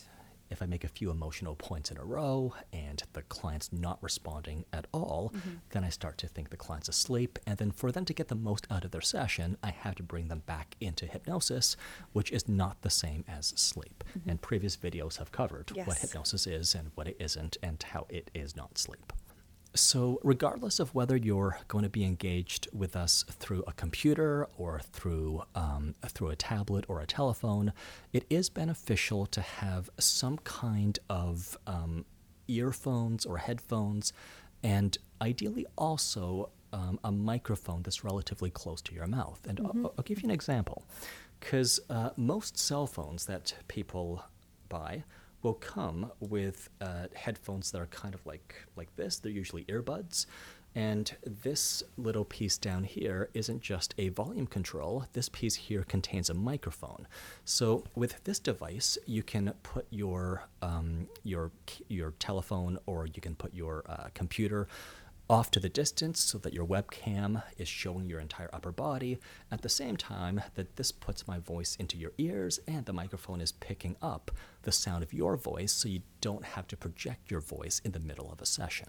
if 0.49 0.61
I 0.61 0.67
make 0.67 0.83
a 0.83 0.87
few 0.87 1.09
emotional 1.09 1.55
points 1.55 1.89
in 1.89 1.97
a 1.97 2.03
row 2.03 2.53
and 2.71 3.01
the 3.13 3.23
client's 3.23 3.73
not 3.73 3.97
responding 4.03 4.65
at 4.71 4.85
all, 4.91 5.31
mm-hmm. 5.35 5.55
then 5.71 5.83
I 5.83 5.89
start 5.89 6.17
to 6.19 6.27
think 6.27 6.49
the 6.51 6.57
client's 6.57 6.89
asleep. 6.89 7.39
And 7.47 7.57
then 7.57 7.71
for 7.71 7.91
them 7.91 8.05
to 8.05 8.13
get 8.13 8.27
the 8.27 8.35
most 8.35 8.67
out 8.69 8.85
of 8.85 8.91
their 8.91 9.01
session, 9.01 9.57
I 9.63 9.71
have 9.71 9.95
to 9.95 10.03
bring 10.03 10.27
them 10.27 10.43
back 10.45 10.75
into 10.79 11.07
hypnosis, 11.07 11.75
which 12.11 12.31
is 12.31 12.47
not 12.47 12.81
the 12.83 12.89
same 12.91 13.25
as 13.27 13.47
sleep. 13.55 14.03
Mm-hmm. 14.17 14.29
And 14.29 14.41
previous 14.41 14.77
videos 14.77 15.17
have 15.17 15.31
covered 15.31 15.71
what 15.87 15.97
hypnosis 15.97 16.45
is 16.45 16.75
and 16.75 16.91
what 16.95 17.07
it 17.07 17.17
isn't 17.19 17.57
and 17.63 17.81
how 17.81 18.05
it 18.09 18.29
is 18.35 18.55
not 18.55 18.77
sleep. 18.77 19.11
So, 19.75 20.19
regardless 20.23 20.79
of 20.79 20.93
whether 20.93 21.17
you're 21.17 21.57
going 21.67 21.83
to 21.83 21.89
be 21.89 22.03
engaged 22.03 22.67
with 22.71 22.95
us 22.95 23.25
through 23.27 23.63
a 23.65 23.73
computer 23.73 24.47
or 24.55 24.81
through 24.91 25.43
um, 25.55 25.95
through 26.05 26.29
a 26.29 26.35
tablet 26.35 26.85
or 26.87 27.01
a 27.01 27.07
telephone, 27.07 27.73
it 28.11 28.25
is 28.29 28.49
beneficial 28.49 29.25
to 29.27 29.41
have 29.41 29.89
some 29.99 30.37
kind 30.43 30.99
of 31.09 31.57
um, 31.65 32.05
earphones 32.47 33.25
or 33.25 33.37
headphones, 33.37 34.13
and 34.61 34.99
ideally 35.21 35.65
also 35.75 36.51
um, 36.71 36.99
a 37.03 37.11
microphone 37.11 37.81
that's 37.81 38.03
relatively 38.03 38.51
close 38.51 38.79
to 38.83 38.93
your 38.93 39.07
mouth. 39.07 39.39
And 39.47 39.59
I'll, 39.59 39.93
I'll 39.97 40.03
give 40.03 40.21
you 40.21 40.27
an 40.27 40.31
example, 40.31 40.83
because 41.39 41.79
uh, 41.89 42.11
most 42.15 42.59
cell 42.59 42.85
phones 42.85 43.25
that 43.25 43.55
people 43.67 44.23
buy 44.69 45.03
will 45.43 45.53
come 45.53 46.11
with 46.19 46.69
uh, 46.81 47.07
headphones 47.13 47.71
that 47.71 47.79
are 47.81 47.87
kind 47.87 48.15
of 48.15 48.25
like 48.25 48.55
like 48.75 48.95
this. 48.95 49.19
They're 49.19 49.31
usually 49.31 49.65
earbuds. 49.65 50.25
And 50.75 51.15
this 51.23 51.83
little 51.97 52.25
piece 52.25 52.57
down 52.57 52.83
here 52.83 53.29
isn't 53.35 53.61
just 53.61 53.93
a 53.99 54.09
volume 54.09 54.47
control. 54.47 55.05
This 55.13 55.29
piece 55.29 55.53
here 55.53 55.83
contains 55.83 56.31
a 56.31 56.33
microphone. 56.33 57.07
So 57.45 57.83
with 57.95 58.23
this 58.23 58.39
device, 58.39 58.97
you 59.05 59.21
can 59.21 59.53
put 59.61 59.85
your 59.91 60.47
um, 60.63 61.07
your 61.23 61.51
your 61.89 62.11
telephone 62.17 62.79
or 62.87 63.05
you 63.05 63.21
can 63.21 63.35
put 63.35 63.53
your 63.53 63.83
uh, 63.87 64.07
computer 64.15 64.67
off 65.33 65.49
to 65.49 65.59
the 65.59 65.67
distance 65.67 66.19
so 66.19 66.37
that 66.37 66.53
your 66.53 66.63
webcam 66.63 67.41
is 67.57 67.67
showing 67.67 68.07
your 68.07 68.19
entire 68.19 68.51
upper 68.53 68.71
body 68.71 69.17
at 69.51 69.63
the 69.63 69.67
same 69.67 69.97
time 69.97 70.39
that 70.53 70.75
this 70.75 70.91
puts 70.91 71.27
my 71.27 71.39
voice 71.39 71.75
into 71.77 71.97
your 71.97 72.11
ears 72.19 72.59
and 72.67 72.85
the 72.85 72.93
microphone 72.93 73.41
is 73.41 73.51
picking 73.51 73.95
up 73.99 74.29
the 74.61 74.71
sound 74.71 75.01
of 75.01 75.11
your 75.11 75.35
voice 75.35 75.71
so 75.71 75.89
you 75.89 76.03
don't 76.21 76.45
have 76.45 76.67
to 76.67 76.77
project 76.77 77.31
your 77.31 77.39
voice 77.39 77.81
in 77.83 77.93
the 77.93 77.99
middle 77.99 78.31
of 78.31 78.43
a 78.43 78.45
session. 78.45 78.87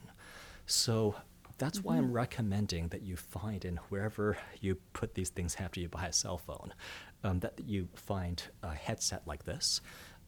So 0.67 1.15
that's 1.57 1.83
why 1.83 1.97
I'm 1.97 2.13
recommending 2.13 2.89
that 2.89 3.01
you 3.01 3.17
find 3.17 3.65
in 3.65 3.77
wherever 3.89 4.37
you 4.61 4.75
put 4.93 5.15
these 5.15 5.31
things 5.31 5.57
after 5.59 5.81
you 5.81 5.89
buy 5.89 6.09
a 6.09 6.13
cell 6.13 6.37
phone, 6.37 6.75
um, 7.23 7.41
that 7.41 7.59
you 7.65 7.89
find 7.95 8.43
a 8.63 8.75
headset 8.75 9.23
like 9.27 9.45
this. 9.45 9.81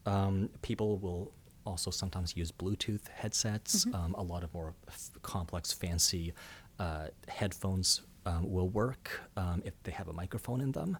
Um, 0.07 0.49
people 0.63 0.97
will 0.97 1.31
also 1.67 1.91
sometimes 1.91 2.35
use 2.35 2.51
Bluetooth 2.51 3.07
headsets. 3.21 3.85
Um, 3.93 4.15
a 4.17 4.23
lot 4.23 4.43
of 4.43 4.53
more 4.53 4.73
f- 4.87 5.11
complex, 5.21 5.73
fancy 5.73 6.33
uh, 6.79 7.07
headphones 7.27 8.01
um, 8.25 8.49
will 8.51 8.69
work 8.69 9.21
um, 9.35 9.61
if 9.65 9.73
they 9.83 9.91
have 9.91 10.07
a 10.07 10.13
microphone 10.13 10.61
in 10.61 10.71
them. 10.71 10.97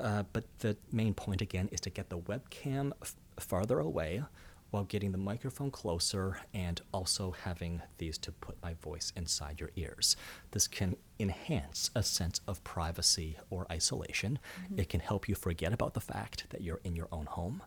Uh, 0.00 0.22
but 0.32 0.44
the 0.60 0.76
main 0.92 1.12
point 1.14 1.40
again 1.42 1.68
is 1.72 1.80
to 1.80 1.90
get 1.90 2.08
the 2.08 2.18
webcam 2.18 2.92
f- 3.02 3.16
farther 3.40 3.80
away 3.80 4.22
while 4.70 4.84
getting 4.84 5.12
the 5.12 5.18
microphone 5.18 5.70
closer 5.70 6.38
and 6.52 6.82
also 6.92 7.34
having 7.44 7.80
these 7.96 8.18
to 8.18 8.30
put 8.30 8.54
my 8.62 8.74
voice 8.74 9.12
inside 9.16 9.58
your 9.60 9.70
ears. 9.76 10.14
This 10.50 10.68
can 10.68 10.94
enhance 11.18 11.90
a 11.94 12.02
sense 12.02 12.40
of 12.46 12.62
privacy 12.64 13.38
or 13.50 13.66
isolation. 13.72 14.38
It 14.76 14.88
can 14.90 15.00
help 15.00 15.26
you 15.28 15.34
forget 15.34 15.72
about 15.72 15.94
the 15.94 16.00
fact 16.00 16.44
that 16.50 16.60
you're 16.60 16.80
in 16.84 16.94
your 16.94 17.08
own 17.10 17.26
home. 17.26 17.62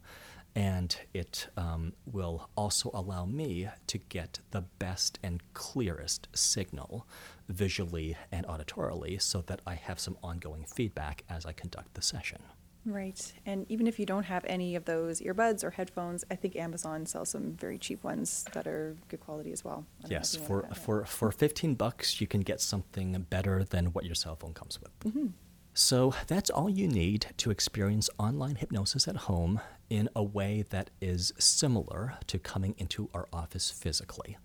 And 0.56 0.96
it 1.14 1.48
um, 1.56 1.94
will 2.06 2.50
also 2.58 2.92
allow 2.94 3.26
me 3.26 3.70
to 3.88 3.98
get 3.98 4.40
the 4.52 4.62
best 4.62 5.18
and 5.24 5.42
clearest 5.54 6.28
signal 6.34 7.08
visually 7.48 8.18
and 8.32 8.46
auditorily 8.48 9.22
so 9.22 9.42
that 9.44 9.62
I 9.66 9.76
have 9.76 10.00
some 10.00 10.18
ongoing 10.22 10.66
feedback 10.66 11.24
as 11.30 11.46
I 11.46 11.54
conduct 11.54 11.94
the 11.94 12.02
session. 12.02 12.42
Right. 12.86 13.32
And 13.46 13.66
even 13.70 13.86
if 13.86 14.00
you 14.00 14.06
don't 14.06 14.24
have 14.24 14.44
any 14.46 14.76
of 14.76 14.86
those 14.86 15.22
earbuds 15.22 15.64
or 15.64 15.70
headphones, 15.70 16.26
I 16.32 16.36
think 16.36 16.56
Amazon 16.56 17.06
sells 17.06 17.30
some 17.30 17.54
very 17.54 17.78
cheap 17.78 18.04
ones 18.04 18.44
that 18.54 18.66
are 18.68 18.98
good 19.08 19.20
quality 19.20 19.52
as 19.52 19.64
well. 19.64 19.86
I 20.00 20.02
don't 20.04 20.12
know 20.12 20.18
Yes, 20.18 20.36
for, 20.36 20.54
wanna 20.54 20.66
add 20.66 20.72
that. 20.72 20.80
for, 20.80 21.06
for 21.06 21.32
15 21.32 21.76
bucks, 21.76 22.20
you 22.20 22.28
can 22.28 22.42
get 22.42 22.60
something 22.60 23.26
better 23.30 23.64
than 23.64 23.88
what 23.88 24.06
your 24.06 24.16
cell 24.16 24.36
phone 24.36 24.54
comes 24.54 24.82
with. 24.82 25.00
Mm-hmm. 25.02 25.28
So 25.74 26.14
that's 26.28 26.50
all 26.50 26.70
you 26.70 26.88
need 26.88 27.28
to 27.38 27.50
experience 27.52 28.10
online 28.18 28.56
hypnosis 28.56 29.08
at 29.08 29.16
home 29.16 29.62
in 29.90 30.10
a 30.16 30.24
way 30.24 30.64
that 30.70 30.90
is 31.02 31.34
similar 31.38 32.16
to 32.28 32.40
coming 32.40 32.76
into 32.78 33.10
our 33.14 33.28
office 33.34 33.72
physically. 33.72 34.38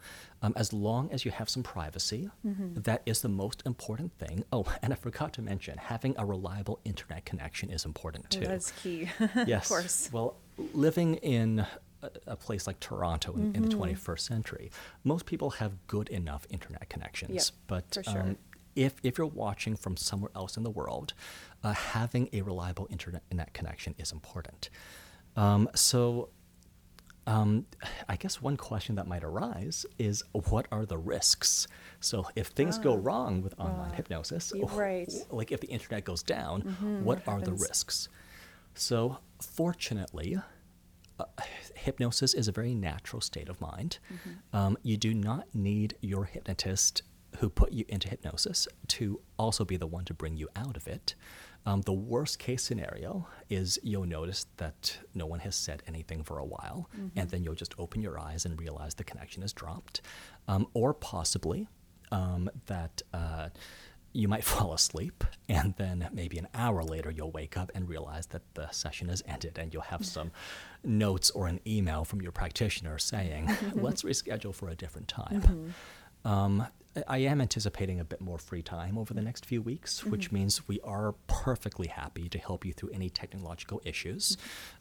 Um, 0.42 0.52
as 0.56 0.72
long 0.72 1.10
as 1.12 1.24
you 1.24 1.30
have 1.32 1.48
some 1.48 1.62
privacy, 1.62 2.30
Mm-hmm. 2.46 2.80
that 2.82 3.02
is 3.06 3.22
the 3.22 3.28
most 3.28 3.62
important 3.66 4.12
thing. 4.18 4.44
Oh, 4.52 4.64
and 4.82 4.92
I 4.92 4.96
forgot 4.96 5.32
to 5.34 5.42
mention, 5.42 5.78
having 5.78 6.14
a 6.18 6.24
reliable 6.24 6.80
internet 6.84 7.24
connection 7.24 7.70
is 7.70 7.84
important 7.84 8.26
Oh, 8.36 8.40
too. 8.40 8.46
That's 8.46 8.70
key. 8.72 9.08
Yes. 9.46 9.64
of 9.64 9.68
course. 9.68 10.10
Well, 10.12 10.36
living 10.74 11.14
in 11.16 11.66
a, 12.26 12.36
place 12.36 12.66
like 12.68 12.78
Toronto 12.80 13.34
in, 13.34 13.54
in 13.56 13.62
the 13.62 13.68
Mm-hmm. 13.68 13.82
21st 13.82 14.20
century, 14.20 14.70
most 15.04 15.26
people 15.26 15.50
have 15.50 15.72
good 15.88 16.08
enough 16.08 16.46
internet 16.50 16.88
connections. 16.88 17.32
Yep, 17.34 17.44
but 17.66 17.94
for 17.94 18.02
sure. 18.04 18.20
um, 18.22 18.36
if, 18.76 18.94
if 19.02 19.18
you're 19.18 19.26
watching 19.26 19.74
from 19.76 19.96
somewhere 19.96 20.30
else 20.36 20.56
in 20.56 20.62
the 20.62 20.70
world, 20.70 21.14
uh, 21.64 21.72
having 21.72 22.28
a 22.32 22.42
reliable 22.42 22.86
internet 22.90 23.22
connection 23.54 23.94
is 23.98 24.12
important. 24.12 24.70
Um, 25.34 25.68
so, 25.74 26.28
um, 27.26 27.66
I 28.08 28.14
guess 28.16 28.40
one 28.40 28.56
question 28.56 28.94
that 28.94 29.08
might 29.08 29.24
arise 29.24 29.84
is 29.98 30.22
what 30.32 30.66
are 30.70 30.86
the 30.86 30.96
risks? 30.98 31.66
So, 32.00 32.26
if 32.36 32.48
things 32.48 32.78
go 32.78 32.92
Ah, 32.94 33.00
wrong 33.02 33.42
with 33.42 33.58
online 33.58 33.92
hypnosis, 33.94 34.52
right. 34.72 35.12
like 35.30 35.50
if 35.50 35.60
the 35.60 35.66
internet 35.68 36.04
goes 36.04 36.22
down, 36.22 36.62
Mhm, 36.62 37.02
what 37.02 37.26
what 37.26 37.28
are 37.28 37.40
the 37.40 37.52
risks? 37.52 38.08
So, 38.74 39.18
fortunately, 39.40 40.38
uh, 41.18 41.24
hypnosis 41.74 42.32
is 42.34 42.46
a 42.46 42.52
very 42.52 42.74
natural 42.74 43.20
state 43.20 43.48
of 43.48 43.60
mind. 43.60 43.98
Mm-hmm. 44.12 44.56
Um, 44.56 44.78
you 44.82 44.96
do 44.96 45.12
not 45.14 45.52
need 45.54 45.96
your 46.00 46.26
hypnotist 46.26 47.02
who 47.40 47.48
put 47.48 47.72
you 47.72 47.84
into 47.88 48.08
hypnosis 48.08 48.66
to 48.88 49.20
also 49.38 49.64
be 49.64 49.76
the 49.76 49.86
one 49.86 50.04
to 50.06 50.14
bring 50.14 50.36
you 50.36 50.48
out 50.56 50.76
of 50.76 50.86
it. 50.86 51.14
Um, 51.64 51.80
the 51.82 51.92
worst 51.92 52.38
case 52.38 52.62
scenario 52.62 53.26
is 53.50 53.78
you'll 53.82 54.06
notice 54.06 54.46
that 54.58 54.98
no 55.14 55.26
one 55.26 55.40
has 55.40 55.56
said 55.56 55.82
anything 55.88 56.22
for 56.22 56.38
a 56.38 56.44
while, 56.44 56.88
Mm-hmm. 56.96 57.18
and 57.18 57.30
then 57.30 57.42
you'll 57.42 57.54
just 57.56 57.74
open 57.78 58.00
your 58.02 58.18
eyes 58.20 58.44
and 58.44 58.58
realize 58.60 58.94
the 58.94 59.04
connection 59.04 59.42
has 59.42 59.52
dropped. 59.52 60.00
Um, 60.46 60.68
or 60.74 60.94
possibly 60.94 61.66
um, 62.12 62.48
that 62.66 63.02
uh, 63.12 63.48
you 64.12 64.28
might 64.28 64.44
fall 64.52 64.72
asleep, 64.72 65.24
and 65.48 65.74
then 65.76 66.08
maybe 66.12 66.38
an 66.38 66.46
hour 66.54 66.84
later 66.84 67.10
you'll 67.10 67.32
wake 67.32 67.56
up 67.56 67.72
and 67.74 67.88
realize 67.88 68.26
that 68.26 68.42
the 68.54 68.70
session 68.70 69.08
has 69.08 69.24
ended, 69.26 69.58
and 69.58 69.74
you'll 69.74 69.82
have 69.82 70.06
some 70.06 70.30
notes 70.84 71.30
or 71.32 71.48
an 71.48 71.58
email 71.66 72.04
from 72.04 72.22
your 72.22 72.30
practitioner 72.32 72.96
saying, 72.96 73.50
let's 73.74 74.04
reschedule 74.04 74.54
for 74.54 74.68
a 74.68 74.76
different 74.76 75.08
time. 75.08 75.74
Um, 76.26 76.66
I 77.06 77.18
am 77.18 77.40
anticipating 77.42 78.00
a 78.00 78.04
bit 78.04 78.20
more 78.22 78.38
free 78.38 78.62
time 78.62 78.96
over 78.96 79.12
the 79.12 79.20
next 79.20 79.44
few 79.44 79.60
weeks, 79.60 80.02
which 80.02 80.32
means 80.32 80.66
we 80.66 80.80
are 80.80 81.12
perfectly 81.26 81.88
happy 81.88 82.26
to 82.30 82.38
help 82.38 82.64
you 82.64 82.72
through 82.72 82.88
any 82.90 83.10
technological 83.10 83.82
issues. 83.84 84.36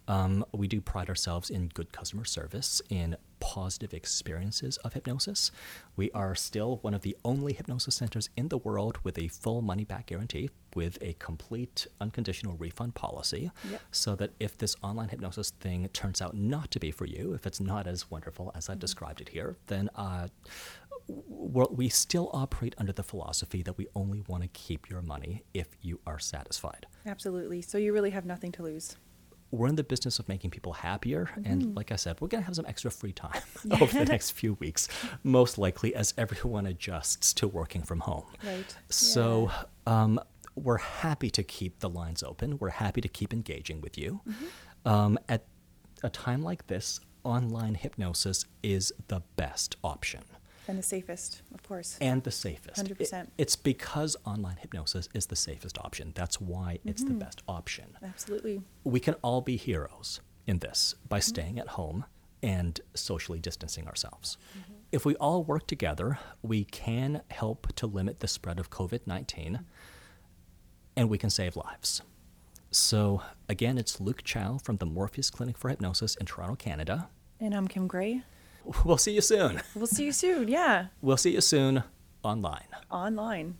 Um, 0.08 0.46
we 0.54 0.68
do 0.70 0.80
pride 0.80 1.10
ourselves 1.10 1.50
in 1.50 1.68
good 1.68 1.92
customer 1.92 2.24
service, 2.24 2.82
in 2.90 3.18
positive 3.42 3.94
experiences 3.94 4.78
of 4.78 4.94
hypnosis. 4.94 5.52
We 5.98 6.10
are 6.12 6.36
still 6.36 6.78
one 6.84 6.94
of 6.94 7.02
the 7.02 7.18
only 7.26 7.52
hypnosis 7.54 7.96
centers 7.96 8.30
in 8.38 8.48
the 8.48 8.58
world 8.58 8.98
with 9.04 9.18
a 9.20 9.28
full 9.28 9.62
money 9.62 9.84
back 9.84 10.06
guarantee, 10.08 10.50
with 10.74 10.98
a 11.02 11.14
complete 11.20 11.86
unconditional 12.00 12.56
refund 12.58 12.96
policy, 12.96 13.52
Yep. 13.70 13.82
so 13.92 14.16
that 14.16 14.32
if 14.40 14.58
this 14.58 14.76
online 14.82 15.10
hypnosis 15.10 15.52
thing 15.60 15.88
turns 15.90 16.22
out 16.22 16.36
not 16.36 16.72
to 16.72 16.80
be 16.80 16.92
for 16.92 17.06
you, 17.06 17.34
if 17.34 17.46
it's 17.46 17.60
not 17.60 17.88
as 17.88 18.10
wonderful 18.10 18.52
as 18.56 18.70
I've 18.70 18.80
described 18.80 19.20
it 19.22 19.30
here, 19.30 19.58
then 19.68 19.90
uh, 19.96 20.28
we 21.08 21.90
still 21.90 22.30
operate 22.34 22.74
under 22.78 22.92
the 22.92 23.04
philosophy 23.04 23.62
that 23.64 23.78
we 23.78 23.88
only 23.96 24.22
want 24.28 24.44
to 24.44 24.50
keep 24.50 24.90
your 24.90 25.02
money 25.02 25.44
if 25.54 25.68
you 25.82 26.00
are 26.08 26.20
satisfied. 26.20 26.88
Absolutely. 27.06 27.62
So 27.62 27.78
you 27.78 27.94
really 27.94 28.10
have 28.12 28.26
nothing 28.26 28.52
to 28.54 28.64
lose. 28.64 28.96
We're 29.52 29.68
in 29.68 29.76
the 29.76 29.84
business 29.84 30.18
of 30.20 30.28
making 30.28 30.50
people 30.50 30.74
happier, 30.74 31.30
Mm-hmm. 31.32 31.52
and 31.52 31.76
like 31.76 31.92
I 31.92 31.96
said, 31.96 32.20
we're 32.20 32.28
going 32.28 32.42
to 32.42 32.46
have 32.46 32.56
some 32.56 32.66
extra 32.66 32.90
free 32.92 33.14
time 33.14 33.42
over 33.80 34.00
the 34.00 34.06
next 34.06 34.32
few 34.32 34.54
weeks, 34.56 34.90
most 35.24 35.58
likely 35.58 35.94
as 35.96 36.14
everyone 36.18 36.66
adjusts 36.66 37.32
to 37.36 37.48
working 37.48 37.84
from 37.84 38.00
home. 38.00 38.26
Right. 38.44 38.76
So, 38.90 39.52
um, 39.86 40.20
we're 40.56 40.78
happy 40.78 41.30
to 41.32 41.44
keep 41.44 41.80
the 41.80 41.90
lines 41.90 42.24
open. 42.24 42.58
We're 42.58 42.70
happy 42.70 43.02
to 43.02 43.08
keep 43.08 43.34
engaging 43.34 43.82
with 43.82 43.98
you. 43.98 44.22
Mm-hmm. 44.28 44.90
Um, 44.90 45.20
at 45.30 45.46
a 46.02 46.10
time 46.10 46.42
like 46.44 46.68
this, 46.68 47.00
online 47.24 47.76
hypnosis 47.76 48.46
is 48.64 48.92
the 49.08 49.22
best 49.36 49.76
option 49.84 50.22
And 50.68 50.78
the 50.80 50.84
safest, 50.84 51.42
of 51.54 51.62
course. 51.64 51.98
and 52.02 52.24
the 52.24 52.32
safest. 52.32 52.84
100%. 52.84 53.28
it's 53.38 53.56
because 53.56 54.16
online 54.26 54.58
hypnosis 54.58 55.10
is 55.14 55.28
the 55.28 55.36
safest 55.36 55.78
option. 55.78 56.12
That's 56.16 56.42
why 56.42 56.80
it's 56.86 57.04
the 57.04 57.10
mm-hmm. 57.10 57.20
best 57.20 57.44
option. 57.48 57.98
Absolutely. 58.04 58.62
We 58.84 59.00
can 59.00 59.14
all 59.22 59.42
be 59.42 59.58
heroes 59.58 60.22
in 60.48 60.60
this 60.60 60.96
by 61.08 61.20
mm-hmm. 61.20 61.30
staying 61.30 61.60
at 61.60 61.70
home 61.70 62.06
and 62.42 62.80
socially 62.94 63.40
distancing 63.40 63.88
ourselves. 63.88 64.38
Mm-hmm. 64.58 64.74
If 64.92 65.06
we 65.06 65.16
all 65.16 65.44
work 65.44 65.68
together, 65.68 66.20
we 66.42 66.64
can 66.64 67.22
help 67.30 67.74
to 67.76 67.88
limit 67.88 68.20
the 68.20 68.28
spread 68.28 68.60
of 68.60 68.70
COVID 68.70 69.02
19 69.06 69.66
and 70.96 71.10
we 71.10 71.18
can 71.18 71.30
save 71.30 71.56
lives. 71.56 72.02
So, 72.72 73.22
again, 73.48 73.78
it's 73.78 74.02
Luke 74.02 74.24
Chow 74.24 74.58
from 74.58 74.78
the 74.78 74.86
Morpheus 74.86 75.30
Clinic 75.30 75.58
for 75.58 75.70
Hypnosis 75.70 76.16
in 76.16 76.26
Toronto, 76.26 76.56
Canada. 76.56 77.10
And 77.40 77.54
I'm 77.54 77.68
Kim 77.68 77.88
Gray. 77.88 78.24
We'll 78.84 78.98
see 78.98 79.14
you 79.14 79.22
soon. 79.22 79.62
We'll 79.76 79.88
see 79.88 80.06
you 80.06 80.12
soon. 80.12 80.48
Yeah. 80.48 80.88
We'll 81.02 81.18
see 81.18 81.34
you 81.34 81.42
soon 81.42 81.84
online. 82.24 82.68
Online. 82.90 83.56